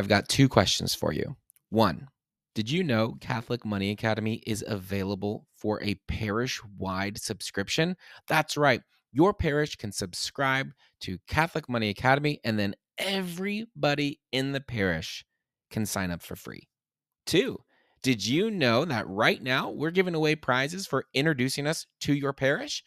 I've 0.00 0.08
got 0.08 0.30
two 0.30 0.48
questions 0.48 0.94
for 0.94 1.12
you. 1.12 1.36
One, 1.68 2.08
did 2.54 2.70
you 2.70 2.82
know 2.82 3.18
Catholic 3.20 3.66
Money 3.66 3.90
Academy 3.90 4.42
is 4.46 4.64
available 4.66 5.46
for 5.58 5.78
a 5.82 6.00
parish 6.08 6.58
wide 6.78 7.20
subscription? 7.20 7.94
That's 8.26 8.56
right. 8.56 8.80
Your 9.12 9.34
parish 9.34 9.76
can 9.76 9.92
subscribe 9.92 10.70
to 11.02 11.18
Catholic 11.28 11.68
Money 11.68 11.90
Academy, 11.90 12.40
and 12.44 12.58
then 12.58 12.74
everybody 12.96 14.20
in 14.32 14.52
the 14.52 14.62
parish 14.62 15.22
can 15.70 15.84
sign 15.84 16.10
up 16.10 16.22
for 16.22 16.34
free. 16.34 16.66
Two, 17.26 17.58
did 18.02 18.26
you 18.26 18.50
know 18.50 18.86
that 18.86 19.06
right 19.06 19.42
now 19.42 19.68
we're 19.68 19.90
giving 19.90 20.14
away 20.14 20.34
prizes 20.34 20.86
for 20.86 21.04
introducing 21.12 21.66
us 21.66 21.86
to 22.00 22.14
your 22.14 22.32
parish? 22.32 22.82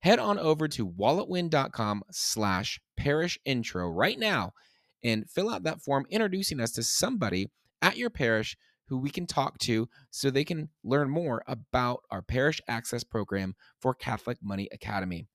Head 0.00 0.18
on 0.18 0.40
over 0.40 0.66
to 0.66 0.88
walletwin.com 0.88 2.02
slash 2.10 2.80
parish 2.96 3.38
intro 3.44 3.88
right 3.88 4.18
now 4.18 4.54
and 5.02 5.28
fill 5.30 5.50
out 5.50 5.62
that 5.64 5.82
form 5.82 6.06
introducing 6.10 6.60
us 6.60 6.72
to 6.72 6.82
somebody 6.82 7.50
at 7.82 7.96
your 7.96 8.10
parish 8.10 8.56
who 8.88 8.98
we 8.98 9.10
can 9.10 9.26
talk 9.26 9.58
to 9.58 9.88
so 10.10 10.30
they 10.30 10.44
can 10.44 10.68
learn 10.82 11.10
more 11.10 11.42
about 11.46 12.02
our 12.10 12.22
parish 12.22 12.60
access 12.68 13.04
program 13.04 13.54
for 13.80 13.94
Catholic 13.94 14.38
Money 14.42 14.68
Academy. 14.72 15.26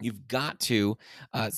You've 0.00 0.28
got 0.28 0.60
to 0.60 0.98
uh, 1.32 1.50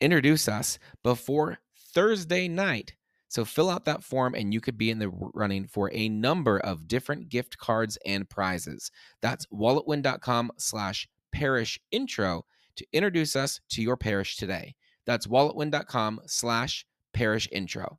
introduce 0.00 0.48
us 0.48 0.78
before 1.02 1.58
Thursday 1.94 2.48
night. 2.48 2.94
So 3.28 3.44
fill 3.44 3.70
out 3.70 3.86
that 3.86 4.04
form 4.04 4.34
and 4.34 4.52
you 4.52 4.60
could 4.60 4.76
be 4.76 4.90
in 4.90 4.98
the 4.98 5.10
running 5.34 5.66
for 5.66 5.90
a 5.94 6.08
number 6.08 6.58
of 6.58 6.88
different 6.88 7.30
gift 7.30 7.56
cards 7.56 7.96
and 8.04 8.28
prizes. 8.28 8.90
That's 9.22 9.46
walletwin.com 9.46 10.52
slash 10.58 11.08
parish 11.32 11.80
intro 11.90 12.44
to 12.76 12.86
introduce 12.92 13.36
us 13.36 13.60
to 13.70 13.82
your 13.82 13.96
parish 13.96 14.36
today. 14.36 14.74
That's 15.06 15.26
walletwin.com 15.26 16.20
slash 16.26 16.84
parish 17.12 17.48
intro. 17.52 17.98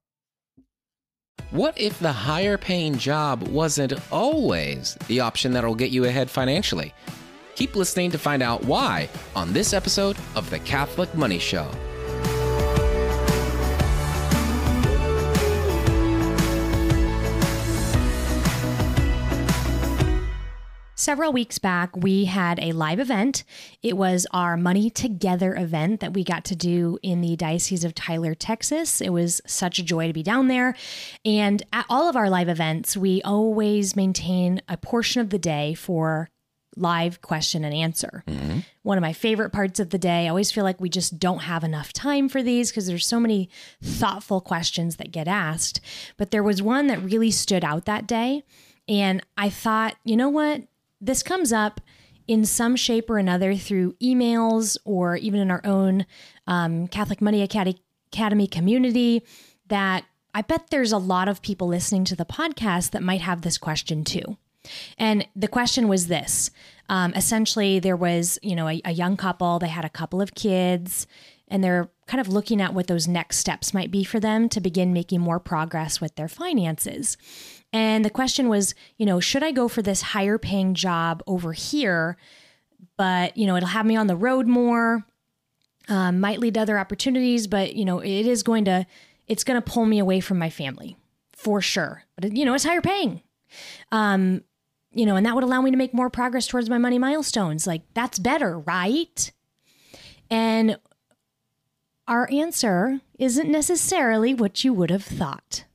What 1.52 1.79
if 1.79 1.99
the 1.99 2.12
higher 2.12 2.57
paying 2.57 2.98
job 2.98 3.48
wasn't 3.48 3.93
always 4.12 4.98
the 5.07 5.20
option 5.20 5.51
that'll 5.54 5.76
get 5.76 5.91
you 5.91 6.05
ahead 6.05 6.29
financially? 6.29 6.93
Keep 7.55 7.76
listening 7.76 8.12
to 8.12 8.18
find 8.18 8.41
out 8.41 8.63
why 8.65 9.09
on 9.35 9.54
this 9.54 9.74
episode 9.74 10.18
of 10.35 10.49
The 10.49 10.59
Catholic 10.59 11.13
Money 11.13 11.40
Show. 11.40 11.70
Several 21.04 21.34
weeks 21.34 21.59
back, 21.59 21.98
we 21.98 22.23
had 22.23 22.62
a 22.62 22.71
live 22.71 22.98
event. 22.98 23.43
It 23.82 23.98
was 23.98 24.26
our 24.32 24.55
Money 24.55 24.90
Together 24.90 25.54
event 25.54 25.99
that 25.99 26.13
we 26.13 26.23
got 26.23 26.46
to 26.46 26.55
do 26.55 26.98
in 27.04 27.20
the 27.20 27.35
Diocese 27.35 27.84
of 27.84 27.93
Tyler, 27.93 28.34
Texas. 28.34 29.01
It 29.01 29.09
was 29.09 29.41
such 29.46 29.79
a 29.79 29.84
joy 29.84 30.07
to 30.07 30.13
be 30.13 30.24
down 30.24 30.48
there. 30.48 30.77
And 31.26 31.62
at 31.74 31.85
all 31.90 32.07
of 32.07 32.15
our 32.15 32.29
live 32.29 32.48
events, 32.48 32.96
we 32.96 33.21
always 33.24 33.98
maintain 33.98 34.62
a 34.70 34.77
portion 34.77 35.20
of 35.20 35.29
the 35.29 35.37
day 35.37 35.74
for 35.74 36.29
live 36.77 37.21
question 37.21 37.65
and 37.65 37.76
answer. 37.76 38.24
Mm-hmm. 38.26 38.59
One 38.84 38.98
of 38.98 39.01
my 39.01 39.12
favorite 39.12 39.49
parts 39.49 39.81
of 39.81 39.90
the 39.90 39.98
day. 39.98 40.27
I 40.27 40.29
always 40.29 40.54
feel 40.54 40.63
like 40.63 40.79
we 40.79 40.87
just 40.87 41.20
don't 41.20 41.40
have 41.40 41.65
enough 41.65 41.91
time 41.91 42.29
for 42.29 42.41
these 42.41 42.71
because 42.71 42.87
there's 42.87 43.05
so 43.05 43.20
many 43.20 43.49
thoughtful 43.84 44.40
questions 44.40 44.96
that 44.96 45.12
get 45.12 45.27
asked. 45.27 45.81
But 46.15 46.31
there 46.31 46.43
was 46.43 46.62
one 46.62 46.87
that 46.87 47.04
really 47.04 47.29
stood 47.29 47.65
out 47.65 47.84
that 47.84 48.07
day. 48.07 48.43
And 48.87 49.21
I 49.37 49.49
thought, 49.49 49.98
you 50.05 50.15
know 50.15 50.29
what? 50.29 50.63
This 51.04 51.21
comes 51.23 51.51
up 51.51 51.82
in 52.27 52.46
some 52.46 52.76
shape 52.76 53.09
or 53.09 53.18
another 53.18 53.55
through 53.55 53.93
emails 54.01 54.77
or 54.85 55.18
even 55.18 55.40
in 55.41 55.51
our 55.51 55.62
own 55.65 56.05
um, 56.48 56.87
Catholic 56.87 57.21
Money 57.21 57.41
Academy 57.41 58.48
community 58.48 59.24
that 59.68 60.05
I 60.34 60.41
bet 60.41 60.70
there's 60.70 60.91
a 60.91 60.98
lot 60.98 61.27
of 61.27 61.41
people 61.41 61.68
listening 61.68 62.05
to 62.05 62.15
the 62.15 62.26
podcast 62.26 62.91
that 62.91 63.04
might 63.04 63.21
have 63.21 63.41
this 63.41 63.57
question 63.57 64.03
too. 64.03 64.38
And 64.97 65.28
the 65.35 65.50
question 65.50 65.90
was 65.90 66.07
this 66.07 66.50
um, 66.90 67.13
essentially, 67.16 67.79
there 67.79 67.96
was, 67.96 68.40
you 68.41 68.56
know, 68.56 68.68
a, 68.68 68.81
a 68.85 68.91
young 68.91 69.18
couple, 69.18 69.59
they 69.59 69.68
had 69.68 69.85
a 69.85 69.90
couple 69.90 70.22
of 70.22 70.35
kids, 70.35 71.08
and 71.53 71.64
they're 71.64 71.91
kind 72.08 72.19
of 72.19 72.28
looking 72.28 72.59
at 72.59 72.74
what 72.74 72.88
those 72.88 73.08
next 73.08 73.38
steps 73.38 73.75
might 73.75 73.91
be 73.91 74.03
for 74.03 74.19
them 74.19 74.50
to 74.50 74.59
begin 74.59 74.91
making 74.91 75.22
more 75.22 75.40
progress 75.40 76.02
with 76.02 76.16
their 76.16 76.28
finances. 76.28 77.16
And 77.72 78.03
the 78.03 78.09
question 78.09 78.50
was, 78.50 78.74
you 78.97 79.06
know, 79.06 79.19
should 79.19 79.44
I 79.44 79.52
go 79.52 79.68
for 79.68 79.84
this 79.84 80.02
higher 80.02 80.40
paying 80.40 80.74
job 80.74 81.22
over 81.28 81.53
here? 81.53 82.18
But, 82.97 83.38
you 83.38 83.46
know, 83.46 83.56
it'll 83.56 83.69
have 83.69 83.86
me 83.86 83.96
on 83.96 84.08
the 84.08 84.16
road 84.16 84.47
more, 84.47 85.06
um, 85.90 86.19
might 86.19 86.40
lead 86.40 86.56
to 86.56 86.62
other 86.62 86.80
opportunities, 86.80 87.46
but, 87.46 87.75
you 87.75 87.85
know, 87.85 88.00
it 88.00 88.25
is 88.25 88.41
going 88.41 88.66
to, 88.66 88.88
it's 89.28 89.44
going 89.44 89.62
to 89.62 89.72
pull 89.72 89.85
me 89.85 90.00
away 90.00 90.22
from 90.22 90.40
my 90.40 90.50
family 90.50 90.97
for 91.34 91.62
sure. 91.62 92.03
But, 92.16 92.35
you 92.35 92.46
know, 92.46 92.56
it's 92.56 92.64
higher 92.64 92.81
paying. 92.81 93.22
Um, 93.91 94.44
you 94.91 95.06
know, 95.06 95.16
and 95.16 95.25
that 95.28 95.35
would 95.35 95.44
allow 95.44 95.62
me 95.62 95.70
to 95.70 95.78
make 95.78 95.94
more 95.94 96.09
progress 96.09 96.47
towards 96.47 96.68
my 96.68 96.80
money 96.80 96.97
milestones. 96.97 97.68
Like, 97.68 97.84
that's 97.94 98.18
better, 98.18 98.58
right? 98.59 99.31
And 100.31 100.78
our 102.13 102.29
answer 102.31 103.00
isn't 103.18 103.50
necessarily 103.50 104.35
what 104.35 104.63
you 104.63 104.72
would 104.72 104.91
have 104.91 105.03
thought. 105.03 105.66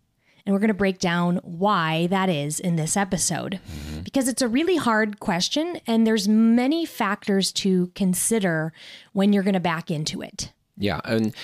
And 0.46 0.54
we're 0.54 0.60
going 0.60 0.68
to 0.68 0.74
break 0.74 1.00
down 1.00 1.40
why 1.42 2.06
that 2.06 2.28
is 2.28 2.60
in 2.60 2.76
this 2.76 2.96
episode 2.96 3.58
mm-hmm. 3.68 4.02
because 4.02 4.28
it's 4.28 4.40
a 4.40 4.46
really 4.46 4.76
hard 4.76 5.18
question 5.18 5.80
and 5.84 6.06
there's 6.06 6.28
many 6.28 6.86
factors 6.86 7.50
to 7.54 7.88
consider 7.96 8.72
when 9.12 9.32
you're 9.32 9.42
going 9.42 9.54
to 9.54 9.60
back 9.60 9.90
into 9.90 10.22
it. 10.22 10.52
Yeah, 10.76 11.00
and 11.04 11.34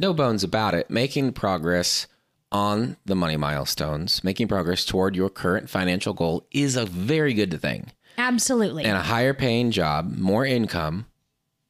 no 0.00 0.12
bones 0.12 0.42
about 0.42 0.74
it, 0.74 0.90
making 0.90 1.32
progress 1.32 2.08
on 2.50 2.96
the 3.04 3.14
money 3.14 3.36
milestones, 3.36 4.24
making 4.24 4.48
progress 4.48 4.84
toward 4.84 5.14
your 5.14 5.30
current 5.30 5.70
financial 5.70 6.14
goal 6.14 6.48
is 6.50 6.74
a 6.74 6.84
very 6.84 7.32
good 7.32 7.60
thing. 7.60 7.92
Absolutely. 8.18 8.84
And 8.84 8.96
a 8.96 9.02
higher 9.02 9.34
paying 9.34 9.70
job, 9.70 10.16
more 10.18 10.44
income 10.44 11.06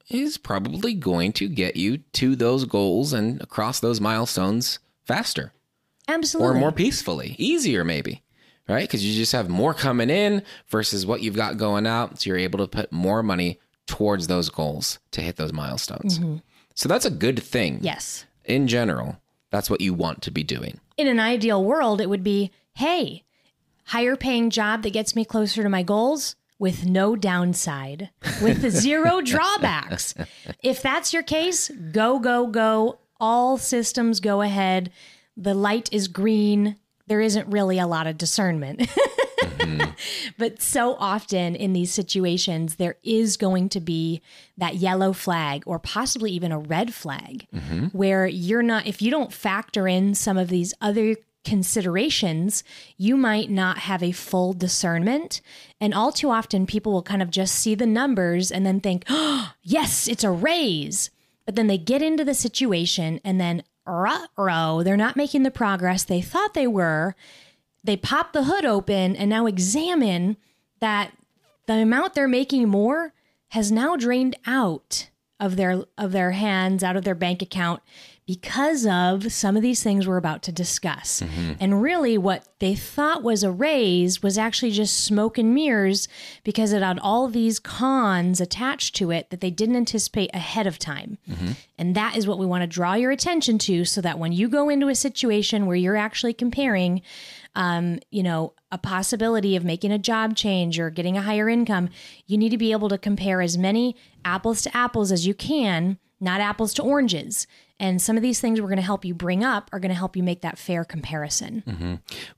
is 0.09 0.37
probably 0.37 0.93
going 0.93 1.33
to 1.33 1.47
get 1.47 1.75
you 1.75 1.97
to 2.13 2.35
those 2.35 2.65
goals 2.65 3.13
and 3.13 3.41
across 3.41 3.79
those 3.79 3.99
milestones 3.99 4.79
faster. 5.05 5.53
Absolutely. 6.07 6.57
Or 6.57 6.59
more 6.59 6.71
peacefully, 6.71 7.35
easier 7.37 7.83
maybe, 7.83 8.21
right? 8.67 8.87
Because 8.87 9.05
you 9.05 9.15
just 9.15 9.31
have 9.31 9.49
more 9.49 9.73
coming 9.73 10.09
in 10.09 10.43
versus 10.67 11.05
what 11.05 11.21
you've 11.21 11.35
got 11.35 11.57
going 11.57 11.87
out. 11.87 12.21
So 12.21 12.29
you're 12.29 12.37
able 12.37 12.59
to 12.59 12.67
put 12.67 12.91
more 12.91 13.23
money 13.23 13.59
towards 13.87 14.27
those 14.27 14.49
goals 14.49 14.99
to 15.11 15.21
hit 15.21 15.37
those 15.37 15.53
milestones. 15.53 16.19
Mm-hmm. 16.19 16.37
So 16.75 16.89
that's 16.89 17.05
a 17.05 17.11
good 17.11 17.41
thing. 17.41 17.79
Yes. 17.81 18.25
In 18.43 18.67
general, 18.67 19.17
that's 19.49 19.69
what 19.69 19.81
you 19.81 19.93
want 19.93 20.21
to 20.23 20.31
be 20.31 20.43
doing. 20.43 20.79
In 20.97 21.07
an 21.07 21.19
ideal 21.19 21.63
world, 21.63 21.99
it 22.01 22.09
would 22.09 22.23
be 22.23 22.51
hey, 22.75 23.23
higher 23.85 24.15
paying 24.15 24.49
job 24.49 24.83
that 24.83 24.91
gets 24.91 25.15
me 25.15 25.23
closer 25.23 25.63
to 25.63 25.69
my 25.69 25.81
goals 25.81 26.35
with 26.57 26.85
no 26.85 27.15
downside, 27.15 28.09
with 28.41 28.69
zero 28.71 29.21
drawbacks. 29.21 30.13
If 30.63 30.81
that's 30.81 31.13
your 31.13 31.23
case, 31.23 31.69
go, 31.91 32.19
go, 32.19 32.47
go. 32.47 32.99
All 33.19 33.57
systems 33.57 34.19
go 34.19 34.41
ahead 34.41 34.91
the 35.37 35.53
light 35.53 35.89
is 35.91 36.07
green. 36.07 36.77
There 37.07 37.21
isn't 37.21 37.47
really 37.47 37.79
a 37.79 37.87
lot 37.87 38.07
of 38.07 38.17
discernment. 38.17 38.79
mm-hmm. 39.39 39.91
But 40.37 40.61
so 40.61 40.95
often 40.95 41.55
in 41.55 41.73
these 41.73 41.93
situations, 41.93 42.75
there 42.75 42.97
is 43.03 43.37
going 43.37 43.69
to 43.69 43.79
be 43.79 44.21
that 44.57 44.75
yellow 44.75 45.13
flag 45.13 45.63
or 45.65 45.77
possibly 45.77 46.31
even 46.31 46.51
a 46.51 46.59
red 46.59 46.93
flag 46.93 47.47
mm-hmm. 47.53 47.87
where 47.87 48.25
you're 48.25 48.63
not, 48.63 48.87
if 48.87 49.01
you 49.01 49.11
don't 49.11 49.33
factor 49.33 49.87
in 49.87 50.15
some 50.15 50.37
of 50.37 50.49
these 50.49 50.73
other 50.81 51.15
considerations, 51.45 52.63
you 52.97 53.15
might 53.15 53.49
not 53.49 53.79
have 53.79 54.03
a 54.03 54.11
full 54.11 54.53
discernment. 54.53 55.41
And 55.79 55.93
all 55.93 56.11
too 56.11 56.29
often, 56.29 56.65
people 56.65 56.91
will 56.91 57.03
kind 57.03 57.21
of 57.21 57.29
just 57.29 57.55
see 57.55 57.75
the 57.75 57.85
numbers 57.85 58.51
and 58.51 58.65
then 58.65 58.81
think, 58.81 59.05
oh, 59.09 59.53
yes, 59.63 60.07
it's 60.07 60.23
a 60.23 60.31
raise. 60.31 61.11
But 61.45 61.55
then 61.55 61.67
they 61.67 61.77
get 61.77 62.01
into 62.01 62.25
the 62.25 62.33
situation 62.33 63.21
and 63.23 63.39
then 63.39 63.63
ruh 63.85 64.83
they're 64.83 64.97
not 64.97 65.15
making 65.15 65.43
the 65.43 65.51
progress 65.51 66.03
they 66.03 66.21
thought 66.21 66.53
they 66.53 66.67
were. 66.67 67.15
They 67.83 67.95
pop 67.95 68.33
the 68.33 68.45
hood 68.45 68.65
open 68.65 69.15
and 69.15 69.29
now 69.29 69.45
examine 69.45 70.37
that 70.79 71.11
the 71.67 71.75
amount 71.75 72.15
they're 72.15 72.27
making 72.27 72.67
more 72.67 73.13
has 73.49 73.71
now 73.71 73.95
drained 73.95 74.35
out 74.45 75.09
of 75.39 75.55
their 75.55 75.83
of 75.97 76.11
their 76.11 76.31
hands, 76.31 76.83
out 76.83 76.95
of 76.95 77.03
their 77.03 77.15
bank 77.15 77.41
account 77.41 77.81
because 78.27 78.87
of 78.87 79.31
some 79.31 79.55
of 79.55 79.61
these 79.61 79.83
things 79.83 80.07
we're 80.07 80.17
about 80.17 80.41
to 80.41 80.51
discuss. 80.51 81.21
Mm-hmm. 81.21 81.53
And 81.59 81.81
really, 81.81 82.17
what 82.17 82.47
they 82.59 82.73
thought 82.73 83.21
was 83.21 83.43
a 83.43 83.51
raise 83.51 84.23
was 84.23 84.37
actually 84.37 84.71
just 84.71 85.03
smoke 85.03 85.37
and 85.37 85.53
mirrors 85.53 86.07
because 86.43 86.73
it 86.73 86.81
had 86.81 86.97
all 86.99 87.27
these 87.27 87.59
cons 87.59 88.41
attached 88.41 88.95
to 88.95 89.11
it 89.11 89.29
that 89.29 89.41
they 89.41 89.51
didn't 89.51 89.75
anticipate 89.75 90.31
ahead 90.33 90.65
of 90.65 90.79
time. 90.79 91.19
Mm-hmm. 91.29 91.51
And 91.77 91.95
that 91.95 92.17
is 92.17 92.25
what 92.25 92.39
we 92.39 92.47
want 92.47 92.63
to 92.63 92.67
draw 92.67 92.95
your 92.95 93.11
attention 93.11 93.59
to 93.59 93.85
so 93.85 94.01
that 94.01 94.17
when 94.17 94.31
you 94.31 94.49
go 94.49 94.69
into 94.69 94.87
a 94.87 94.95
situation 94.95 95.67
where 95.67 95.75
you're 95.75 95.95
actually 95.95 96.33
comparing, 96.33 97.03
um, 97.55 97.99
you 98.11 98.23
know, 98.23 98.53
a 98.71 98.77
possibility 98.77 99.55
of 99.55 99.63
making 99.63 99.91
a 99.91 99.97
job 99.97 100.35
change 100.35 100.79
or 100.79 100.89
getting 100.89 101.17
a 101.17 101.21
higher 101.21 101.49
income, 101.49 101.89
you 102.27 102.37
need 102.37 102.49
to 102.49 102.57
be 102.57 102.71
able 102.71 102.89
to 102.89 102.97
compare 102.97 103.41
as 103.41 103.57
many 103.57 103.95
apples 104.23 104.61
to 104.63 104.75
apples 104.75 105.11
as 105.11 105.25
you 105.25 105.33
can 105.33 105.97
not 106.19 106.41
apples 106.41 106.73
to 106.75 106.81
oranges. 106.81 107.47
And 107.79 108.01
some 108.01 108.15
of 108.15 108.23
these 108.23 108.39
things 108.39 108.61
we're 108.61 108.67
going 108.67 108.77
to 108.77 108.83
help 108.83 109.03
you 109.03 109.13
bring 109.13 109.43
up 109.43 109.69
are 109.73 109.79
going 109.79 109.89
to 109.89 109.95
help 109.95 110.15
you 110.15 110.23
make 110.23 110.41
that 110.41 110.57
fair 110.57 110.85
comparison. 110.85 111.63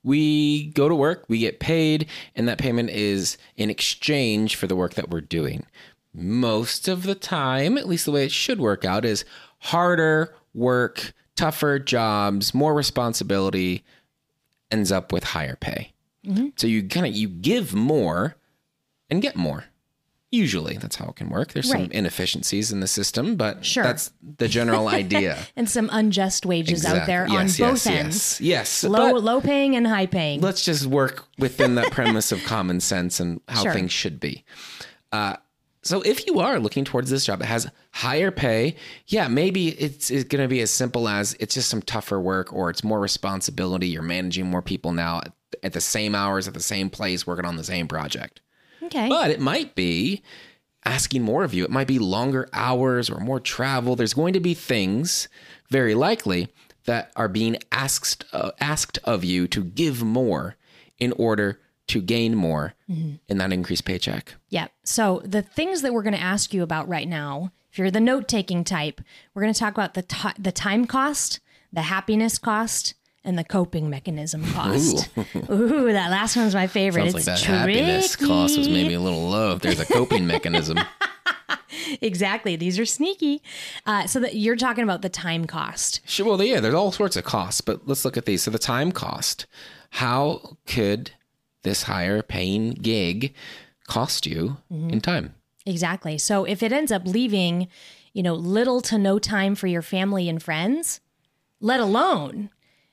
we 0.02 0.68
go 0.70 0.88
to 0.88 0.94
work, 0.94 1.24
we 1.28 1.38
get 1.38 1.60
paid, 1.60 2.08
and 2.34 2.48
that 2.48 2.58
payment 2.58 2.90
is 2.90 3.38
in 3.56 3.70
exchange 3.70 4.56
for 4.56 4.66
the 4.66 4.76
work 4.76 4.94
that 4.94 5.10
we're 5.10 5.20
doing. 5.20 5.64
Most 6.12 6.88
of 6.88 7.04
the 7.04 7.14
time, 7.14 7.78
at 7.78 7.88
least 7.88 8.04
the 8.04 8.12
way 8.12 8.24
it 8.24 8.32
should 8.32 8.60
work 8.60 8.84
out, 8.84 9.04
is 9.04 9.24
harder 9.58 10.34
work, 10.54 11.12
tougher 11.36 11.78
jobs, 11.78 12.52
more 12.52 12.74
responsibility 12.74 13.84
ends 14.70 14.90
up 14.92 15.12
with 15.12 15.24
higher 15.24 15.56
pay. 15.56 15.92
So 16.56 16.66
you 16.66 16.82
kind 16.86 17.06
of 17.06 17.14
you 17.14 17.26
give 17.28 17.74
more 17.74 18.36
and 19.08 19.22
get 19.22 19.34
more. 19.34 19.64
Usually, 20.30 20.76
that's 20.76 20.96
how 20.96 21.06
it 21.08 21.16
can 21.16 21.30
work. 21.30 21.54
There's 21.54 21.70
some 21.70 21.90
inefficiencies 21.90 22.70
in 22.70 22.80
the 22.80 22.86
system, 22.86 23.36
but 23.36 23.64
Sure. 23.64 23.82
that's 23.82 24.12
the 24.36 24.46
general 24.46 24.88
idea. 25.02 25.38
And 25.56 25.70
some 25.70 25.88
unjust 25.90 26.44
wages 26.44 26.84
out 26.84 27.06
there 27.06 27.22
Exactly. 27.24 27.36
on 27.38 27.46
yes, 27.46 27.58
both 27.58 27.68
yes, 27.70 27.86
ends. 27.86 28.40
Yes, 28.42 28.82
yes. 28.82 28.84
Low, 28.84 29.14
But- 29.14 29.24
low 29.24 29.40
paying 29.40 29.74
and 29.74 29.86
high 29.86 30.04
paying. 30.04 30.42
let's 30.42 30.62
just 30.66 30.84
work 30.84 31.24
within 31.38 31.76
that 31.76 31.92
premise 31.92 32.30
of 32.30 32.44
common 32.44 32.80
sense 32.80 33.20
and 33.20 33.40
how 33.48 33.62
Sure. 33.62 33.72
things 33.72 33.90
should 33.90 34.20
be. 34.20 34.44
Uh, 35.10 35.36
so 35.88 36.02
if 36.02 36.26
you 36.26 36.38
are 36.40 36.60
looking 36.60 36.84
towards 36.84 37.08
this 37.08 37.24
job 37.24 37.38
that 37.38 37.46
has 37.46 37.70
higher 37.92 38.30
pay, 38.30 38.76
yeah, 39.06 39.26
maybe 39.26 39.68
it's, 39.68 40.10
it's 40.10 40.24
going 40.24 40.42
to 40.42 40.48
be 40.48 40.60
as 40.60 40.70
simple 40.70 41.08
as 41.08 41.34
it's 41.40 41.54
just 41.54 41.70
some 41.70 41.80
tougher 41.80 42.20
work 42.20 42.52
or 42.52 42.68
it's 42.68 42.84
more 42.84 43.00
responsibility. 43.00 43.88
You're 43.88 44.02
managing 44.02 44.46
more 44.46 44.60
people 44.60 44.92
now 44.92 45.18
at, 45.18 45.32
at 45.62 45.72
the 45.72 45.80
same 45.80 46.14
hours 46.14 46.46
at 46.46 46.54
the 46.54 46.60
same 46.60 46.90
place, 46.90 47.26
working 47.26 47.46
on 47.46 47.56
the 47.56 47.64
same 47.64 47.88
project. 47.88 48.42
okay. 48.82 49.08
But 49.08 49.30
it 49.30 49.40
might 49.40 49.74
be 49.74 50.22
asking 50.84 51.22
more 51.22 51.42
of 51.42 51.54
you. 51.54 51.64
It 51.64 51.70
might 51.70 51.88
be 51.88 51.98
longer 51.98 52.48
hours 52.52 53.08
or 53.08 53.18
more 53.18 53.40
travel. 53.40 53.96
There's 53.96 54.14
going 54.14 54.34
to 54.34 54.40
be 54.40 54.54
things, 54.54 55.28
very 55.70 55.94
likely, 55.94 56.48
that 56.84 57.12
are 57.16 57.28
being 57.28 57.56
asked 57.72 58.24
uh, 58.32 58.50
asked 58.60 58.98
of 59.04 59.24
you 59.24 59.48
to 59.48 59.64
give 59.64 60.02
more 60.02 60.56
in 60.98 61.12
order 61.12 61.60
to 61.88 62.00
gain 62.00 62.34
more 62.34 62.74
in 62.88 63.38
that 63.38 63.52
increased 63.52 63.84
paycheck. 63.84 64.34
Yeah. 64.48 64.68
So 64.84 65.20
the 65.24 65.42
things 65.42 65.82
that 65.82 65.92
we're 65.92 66.02
going 66.02 66.14
to 66.14 66.20
ask 66.20 66.54
you 66.54 66.62
about 66.62 66.88
right 66.88 67.08
now, 67.08 67.52
if 67.72 67.78
you're 67.78 67.90
the 67.90 68.00
note 68.00 68.28
taking 68.28 68.64
type, 68.64 69.00
we're 69.34 69.42
going 69.42 69.52
to 69.52 69.58
talk 69.60 69.74
about 69.74 69.94
the 69.94 70.02
ti 70.02 70.28
the 70.38 70.52
time 70.52 70.86
cost, 70.86 71.40
the 71.72 71.82
happiness 71.82 72.38
cost, 72.38 72.94
and 73.24 73.38
the 73.38 73.44
coping 73.44 73.90
mechanism 73.90 74.42
cost. 74.52 75.08
Ooh, 75.50 75.92
that 75.92 76.10
last 76.10 76.36
one's 76.36 76.54
my 76.54 76.66
favorite. 76.66 77.10
Sounds 77.10 77.14
like 77.14 77.34
it's 77.34 77.42
that 77.46 77.50
happiness 77.50 78.16
tricky. 78.16 78.26
cost 78.32 78.56
was 78.56 78.68
maybe 78.68 78.94
a 78.94 79.00
little 79.00 79.28
low 79.28 79.52
if 79.52 79.60
there's 79.60 79.80
a 79.80 79.86
coping 79.86 80.26
mechanism. 80.34 80.78
exactly. 82.00 82.56
These 82.56 82.78
are 82.78 82.86
sneaky. 82.86 83.42
Uh, 83.86 84.06
so 84.06 84.20
that 84.20 84.34
you're 84.36 84.56
talking 84.56 84.84
about 84.84 85.02
the 85.02 85.08
time 85.08 85.46
cost. 85.46 86.00
Sure, 86.06 86.26
well, 86.26 86.42
yeah, 86.42 86.60
there's 86.60 86.74
all 86.74 86.92
sorts 86.92 87.16
of 87.16 87.24
costs, 87.24 87.60
but 87.60 87.86
let's 87.86 88.04
look 88.04 88.16
at 88.16 88.24
these. 88.24 88.42
So 88.42 88.50
the 88.50 88.58
time 88.58 88.92
cost. 88.92 89.46
How 89.90 90.56
could 90.66 91.12
this 91.68 91.82
higher 91.82 92.22
paying 92.22 92.70
gig 92.70 93.34
cost 93.86 94.26
you 94.26 94.56
in 94.70 95.00
time? 95.00 95.34
Exactly. 95.66 96.16
So 96.16 96.44
if 96.44 96.62
it 96.62 96.72
ends 96.72 96.90
up 96.90 97.02
leaving, 97.04 97.68
you 98.14 98.22
know, 98.22 98.34
little 98.34 98.80
to 98.82 98.96
no 98.96 99.18
time 99.18 99.54
for 99.54 99.66
your 99.66 99.82
family 99.82 100.28
and 100.28 100.42
friends, 100.42 101.00
let 101.60 101.78
alone 101.78 102.50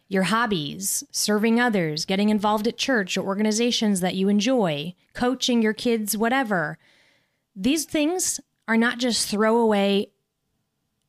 your 0.08 0.24
hobbies, 0.24 1.04
serving 1.12 1.60
others, 1.60 2.06
getting 2.06 2.30
involved 2.30 2.68
at 2.68 2.78
church 2.78 3.18
or 3.18 3.26
organizations 3.26 4.02
that 4.02 4.16
you 4.16 4.28
enjoy, 4.28 4.94
coaching 5.14 5.62
your 5.62 5.74
kids, 5.74 6.18
whatever. 6.18 6.78
These 7.56 7.86
things 7.86 8.40
are 8.68 8.78
not 8.78 8.98
just 8.98 9.30
throwaway 9.30 10.10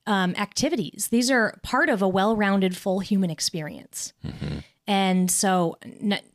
um, 0.07 0.35
activities. 0.37 1.09
These 1.11 1.31
are 1.31 1.59
part 1.63 1.89
of 1.89 2.01
a 2.01 2.09
well-rounded, 2.09 2.77
full 2.77 3.01
human 3.01 3.29
experience. 3.31 4.13
And 4.87 5.31
so, 5.31 5.79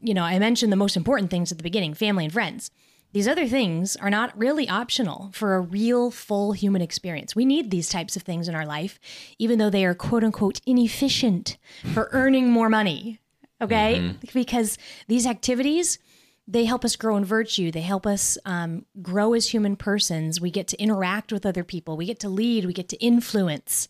you 0.01 0.13
know, 0.13 0.23
I 0.23 0.37
mentioned 0.39 0.71
the 0.71 0.77
most 0.77 0.97
important 0.97 1.31
things 1.31 1.51
at 1.51 1.57
the 1.57 1.63
beginning: 1.63 1.93
family 1.93 2.25
and 2.25 2.33
friends. 2.33 2.71
These 3.13 3.27
other 3.27 3.47
things 3.47 3.97
are 3.97 4.09
not 4.09 4.37
really 4.37 4.69
optional 4.69 5.31
for 5.33 5.55
a 5.55 5.61
real 5.61 6.11
full 6.11 6.53
human 6.53 6.81
experience. 6.81 7.35
We 7.35 7.45
need 7.45 7.69
these 7.69 7.89
types 7.89 8.15
of 8.15 8.21
things 8.21 8.47
in 8.47 8.55
our 8.55 8.65
life, 8.65 8.99
even 9.37 9.59
though 9.59 9.69
they 9.69 9.85
are 9.85 9.93
quote 9.93 10.23
unquote 10.23 10.61
inefficient 10.65 11.57
for 11.93 12.09
earning 12.13 12.49
more 12.49 12.69
money. 12.69 13.19
Okay. 13.61 14.15
Because 14.33 14.77
these 15.07 15.27
activities, 15.27 15.99
they 16.47 16.65
help 16.65 16.83
us 16.85 16.95
grow 16.95 17.17
in 17.17 17.25
virtue. 17.25 17.69
They 17.69 17.81
help 17.81 18.07
us 18.07 18.37
um, 18.45 18.85
grow 19.01 19.33
as 19.33 19.47
human 19.47 19.75
persons. 19.75 20.41
We 20.41 20.49
get 20.49 20.67
to 20.69 20.81
interact 20.81 21.31
with 21.31 21.45
other 21.45 21.63
people. 21.63 21.97
We 21.97 22.05
get 22.05 22.19
to 22.21 22.29
lead. 22.29 22.65
We 22.65 22.73
get 22.73 22.89
to 22.89 22.97
influence. 22.97 23.87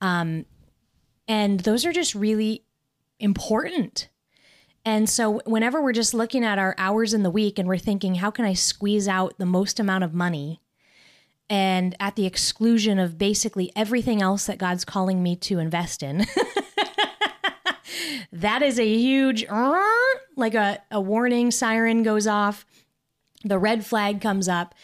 Um, 0.00 0.46
and 1.26 1.60
those 1.60 1.86
are 1.86 1.92
just 1.92 2.14
really 2.14 2.64
important. 3.18 4.08
And 4.84 5.08
so, 5.08 5.40
whenever 5.46 5.82
we're 5.82 5.92
just 5.92 6.12
looking 6.12 6.44
at 6.44 6.58
our 6.58 6.74
hours 6.76 7.14
in 7.14 7.22
the 7.22 7.30
week 7.30 7.58
and 7.58 7.66
we're 7.66 7.78
thinking, 7.78 8.16
how 8.16 8.30
can 8.30 8.44
I 8.44 8.52
squeeze 8.52 9.08
out 9.08 9.34
the 9.38 9.46
most 9.46 9.80
amount 9.80 10.04
of 10.04 10.12
money 10.12 10.60
and 11.48 11.96
at 12.00 12.16
the 12.16 12.26
exclusion 12.26 12.98
of 12.98 13.16
basically 13.16 13.72
everything 13.74 14.20
else 14.20 14.46
that 14.46 14.58
God's 14.58 14.84
calling 14.84 15.22
me 15.22 15.36
to 15.36 15.58
invest 15.58 16.02
in? 16.02 16.26
that 18.32 18.62
is 18.62 18.78
a 18.78 18.86
huge, 18.86 19.46
like 19.48 20.54
a, 20.54 20.82
a 20.90 21.00
warning 21.00 21.50
siren 21.50 22.02
goes 22.02 22.26
off, 22.26 22.66
the 23.42 23.58
red 23.58 23.86
flag 23.86 24.20
comes 24.20 24.48
up. 24.48 24.74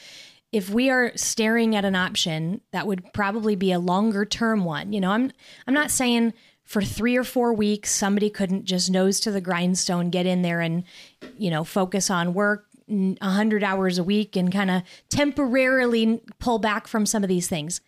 If 0.53 0.71
we 0.71 0.91
are 0.91 1.13
staring 1.15 1.77
at 1.77 1.85
an 1.85 1.95
option, 1.95 2.61
that 2.73 2.87
would 2.87 3.13
probably 3.13 3.55
be 3.55 3.71
a 3.71 3.79
longer 3.79 4.25
term 4.25 4.65
one. 4.65 4.93
You 4.93 5.01
know, 5.01 5.11
I'm 5.11 5.31
I'm 5.67 5.75
not 5.75 5.91
saying 5.91 6.33
for 6.71 6.83
three 6.83 7.17
or 7.17 7.25
four 7.25 7.53
weeks 7.53 7.91
somebody 7.91 8.31
couldn't 8.31 8.65
just 8.65 8.93
nose 8.93 9.19
to 9.19 9.33
the 9.33 9.41
grindstone, 9.41 10.09
get 10.09 10.25
in 10.25 10.43
there 10.43 10.61
and, 10.61 10.85
you 11.37 11.51
know, 11.51 11.65
focus 11.65 12.09
on 12.11 12.33
work 12.33 12.69
a 12.89 13.31
hundred 13.31 13.65
hours 13.65 13.99
a 13.99 14.05
week 14.05 14.37
and 14.37 14.53
kind 14.53 14.71
of 14.71 14.83
temporarily 15.09 16.23
pull 16.39 16.61
back 16.61 16.87
from 16.87 17.05
some 17.05 17.25
of 17.25 17.29
these 17.29 17.49
things. 17.49 17.81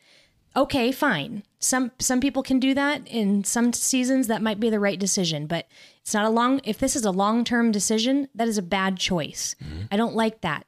Okay, 0.56 0.90
fine. 0.90 1.44
Some 1.60 1.92
some 2.00 2.20
people 2.20 2.42
can 2.42 2.58
do 2.58 2.74
that 2.74 3.06
in 3.06 3.44
some 3.44 3.72
seasons 3.72 4.26
that 4.26 4.42
might 4.42 4.58
be 4.58 4.68
the 4.68 4.80
right 4.80 4.98
decision, 4.98 5.46
but 5.46 5.68
it's 6.00 6.12
not 6.12 6.24
a 6.24 6.28
long 6.28 6.60
if 6.64 6.78
this 6.78 6.96
is 6.96 7.04
a 7.04 7.12
long-term 7.12 7.70
decision, 7.70 8.30
that 8.34 8.48
is 8.48 8.58
a 8.58 8.62
bad 8.62 8.98
choice. 8.98 9.54
Mm-hmm. 9.62 9.82
I 9.92 9.96
don't 9.96 10.16
like 10.16 10.40
that. 10.40 10.66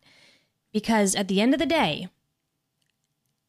Because 0.73 1.17
at 1.17 1.27
the 1.27 1.41
end 1.41 1.53
of 1.53 1.59
the 1.59 1.67
day, 1.67 2.07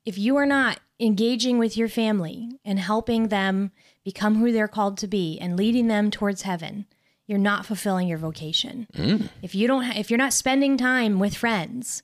if 0.06 0.18
you 0.18 0.36
are 0.38 0.48
not 0.48 0.80
engaging 1.00 1.58
with 1.58 1.76
your 1.76 1.90
family 1.90 2.60
and 2.64 2.80
helping 2.80 3.28
them 3.28 3.72
become 4.04 4.36
who 4.36 4.52
they're 4.52 4.68
called 4.68 4.98
to 5.00 5.08
be 5.08 5.38
and 5.40 5.58
leading 5.58 5.88
them 5.88 6.10
towards 6.10 6.44
heaven, 6.44 6.86
you're 7.28 7.40
not 7.40 7.66
fulfilling 7.66 8.08
your 8.08 8.18
vocation. 8.18 8.88
Mm. 8.94 9.30
If 9.42 9.56
you 9.56 9.68
don't 9.68 9.84
ha- 9.84 10.00
if 10.00 10.10
you're 10.10 10.18
not 10.18 10.34
spending 10.34 10.78
time 10.78 11.20
with 11.20 11.36
friends, 11.36 12.04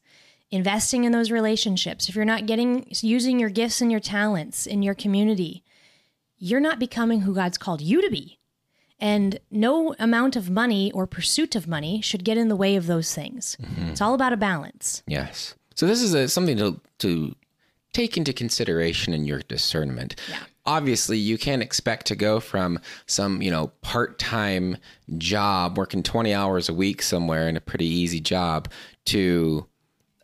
investing 0.50 1.04
in 1.04 1.12
those 1.12 1.32
relationships, 1.32 2.10
if 2.10 2.16
you're 2.16 2.26
not 2.26 2.46
getting 2.46 2.86
using 2.90 3.40
your 3.40 3.50
gifts 3.50 3.82
and 3.82 3.92
your 3.92 4.00
talents 4.02 4.66
in 4.66 4.84
your 4.84 4.96
community, 4.96 5.64
you're 6.38 6.60
not 6.60 6.80
becoming 6.80 7.22
who 7.22 7.36
God's 7.36 7.58
called 7.58 7.82
you 7.82 8.02
to 8.02 8.10
be. 8.10 8.40
And 9.00 9.40
no 9.50 9.96
amount 9.98 10.36
of 10.36 10.50
money 10.50 10.92
or 10.92 11.08
pursuit 11.08 11.56
of 11.56 11.68
money 11.68 12.02
should 12.02 12.24
get 12.24 12.38
in 12.38 12.50
the 12.50 12.56
way 12.56 12.76
of 12.76 12.86
those 12.86 13.16
things. 13.16 13.58
Mm-hmm. 13.60 13.90
It's 13.90 14.02
all 14.02 14.14
about 14.14 14.34
a 14.34 14.38
balance. 14.38 15.02
Yes. 15.08 15.56
So 15.74 15.88
this 15.88 16.02
is 16.02 16.14
a, 16.14 16.28
something 16.28 16.58
to 16.58 16.80
to 17.00 17.36
take 17.94 18.18
into 18.18 18.34
consideration 18.34 19.14
in 19.14 19.26
your 19.26 19.40
discernment. 19.40 20.16
Yeah. 20.30 20.38
Obviously, 20.66 21.18
you 21.18 21.38
can't 21.38 21.62
expect 21.64 22.06
to 22.08 22.16
go 22.16 22.40
from 22.40 22.80
some, 23.08 23.42
you 23.42 23.50
know, 23.50 23.68
part-time 23.82 24.78
job 25.18 25.78
working 25.78 26.04
20 26.04 26.34
hours 26.34 26.70
a 26.70 26.74
week 26.74 27.02
somewhere 27.02 27.48
in 27.50 27.58
a 27.58 27.62
pretty 27.62 27.86
easy 27.88 28.20
job 28.20 28.70
to 29.06 29.66